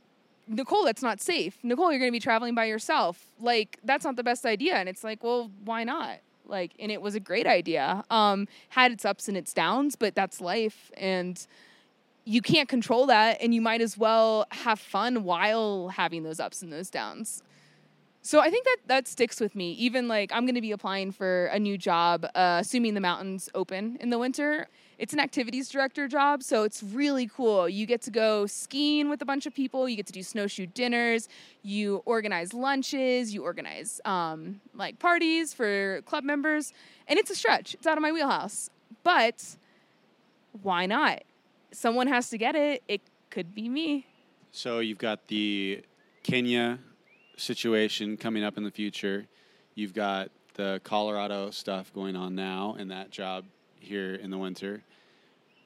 [0.49, 1.57] Nikohl, that's not safe.
[1.63, 3.31] Nikohl, you're going to be traveling by yourself.
[3.39, 4.75] Like, that's not the best idea.
[4.75, 6.19] And it's like, well, why not?
[6.45, 8.03] Like, and it was a great idea.
[8.09, 10.91] Um, had its ups and its downs, but that's life.
[10.97, 11.45] And
[12.25, 13.37] you can't control that.
[13.41, 17.41] And you might as well have fun while having those ups and those downs.
[18.25, 19.73] So I think that that sticks with me.
[19.73, 23.49] Even like I'm going to be applying for a new job, uh, assuming the mountains
[23.53, 24.69] open in the winter.
[24.97, 27.67] It's an activities director job, so it's really cool.
[27.67, 29.89] You get to go skiing with a bunch of people.
[29.89, 31.27] You get to do snowshoe dinners.
[31.63, 33.33] You organize lunches.
[33.33, 36.71] You organize um, like parties for club members,
[37.09, 37.73] and it's a stretch.
[37.73, 38.69] It's out of my wheelhouse,
[39.03, 39.57] but
[40.61, 41.23] why not?
[41.73, 42.83] Someone has to get it.
[42.87, 44.07] It could be me.
[44.51, 45.83] So you've got the
[46.21, 46.79] Kenya
[47.37, 49.25] situation coming up in the future.
[49.75, 53.45] You've got the Colorado stuff going on now and that job
[53.79, 54.83] here in the winter.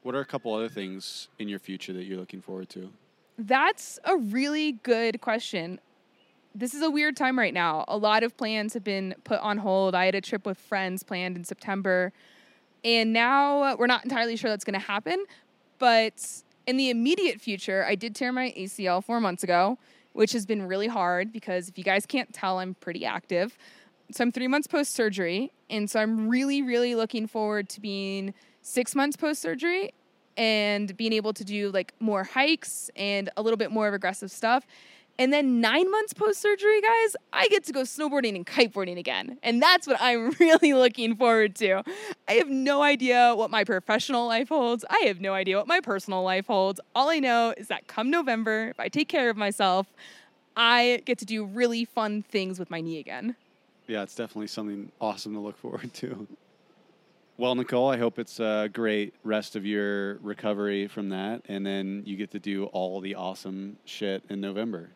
[0.02, 2.90] What are a couple other things in your future that you're looking forward to?
[3.38, 5.80] That's a really good question.
[6.54, 7.84] This is a weird time right now.
[7.86, 9.94] A lot of plans have been put on hold.
[9.94, 12.12] I had a trip with friends planned in September,
[12.84, 15.24] and now we're not entirely sure that's going to happen.
[15.78, 19.78] But in the immediate future, I did tear my ACL four months ago
[20.18, 23.56] which has been really hard because if you guys can't tell, I'm pretty active.
[24.10, 25.52] So I'm three months post surgery.
[25.70, 29.92] And so I'm really, really looking forward to being six months post surgery
[30.36, 34.32] and being able to do like more hikes and a little bit more of aggressive
[34.32, 34.66] stuff.
[35.18, 39.36] And then nine months post surgery, guys, I get to go snowboarding and kiteboarding again.
[39.42, 41.82] And that's what I'm really looking forward to.
[42.28, 44.84] I have no idea what my professional life holds.
[44.88, 46.80] I have no idea what my personal life holds.
[46.94, 49.88] All I know is that come November, if I take care of myself,
[50.56, 53.34] I get to do really fun things with my knee again.
[53.88, 56.28] Yeah, it's definitely something awesome to look forward to.
[57.38, 61.42] Well, Nikohl, I hope it's a great rest of your recovery from that.
[61.48, 64.90] And then you get to do all the awesome shit in November.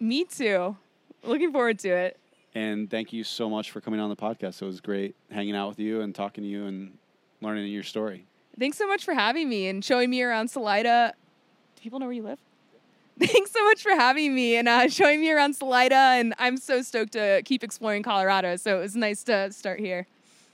[0.00, 0.76] Me too.
[1.22, 2.16] Looking forward to it.
[2.54, 4.60] And thank you so much for coming on the podcast.
[4.60, 6.96] It was great hanging out with you and talking to you and
[7.40, 8.26] learning your story.
[8.58, 11.14] Thanks so much for having me and showing me around Salida.
[11.76, 12.38] Do people know where you live?
[13.20, 15.94] Thanks so much for having me and uh, showing me around Salida.
[15.94, 18.56] And I'm so stoked to keep exploring Colorado.
[18.56, 20.06] So it was nice to start here.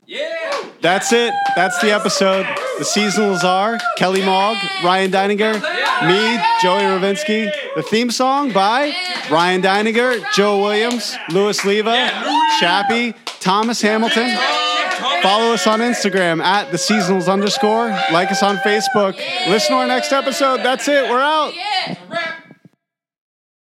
[0.07, 0.71] Yeah.
[0.81, 1.35] That's it.
[1.57, 2.47] That's the episode.
[2.79, 5.55] The seasonals are Kelly Mogg, Ryan Deininger,
[6.07, 7.51] me, Joey Ravinsky.
[7.75, 8.95] The theme song by
[9.31, 12.09] Ryan Deininger, Joe Williams, Louis Leva,
[12.61, 14.31] Chappie, Thomas Hamilton.
[15.23, 17.89] Follow us on Instagram at the seasonals underscore.
[18.13, 19.17] Like us on Facebook.
[19.49, 20.59] Listen to our next episode.
[20.59, 21.11] That's it.
[21.11, 21.53] We're out.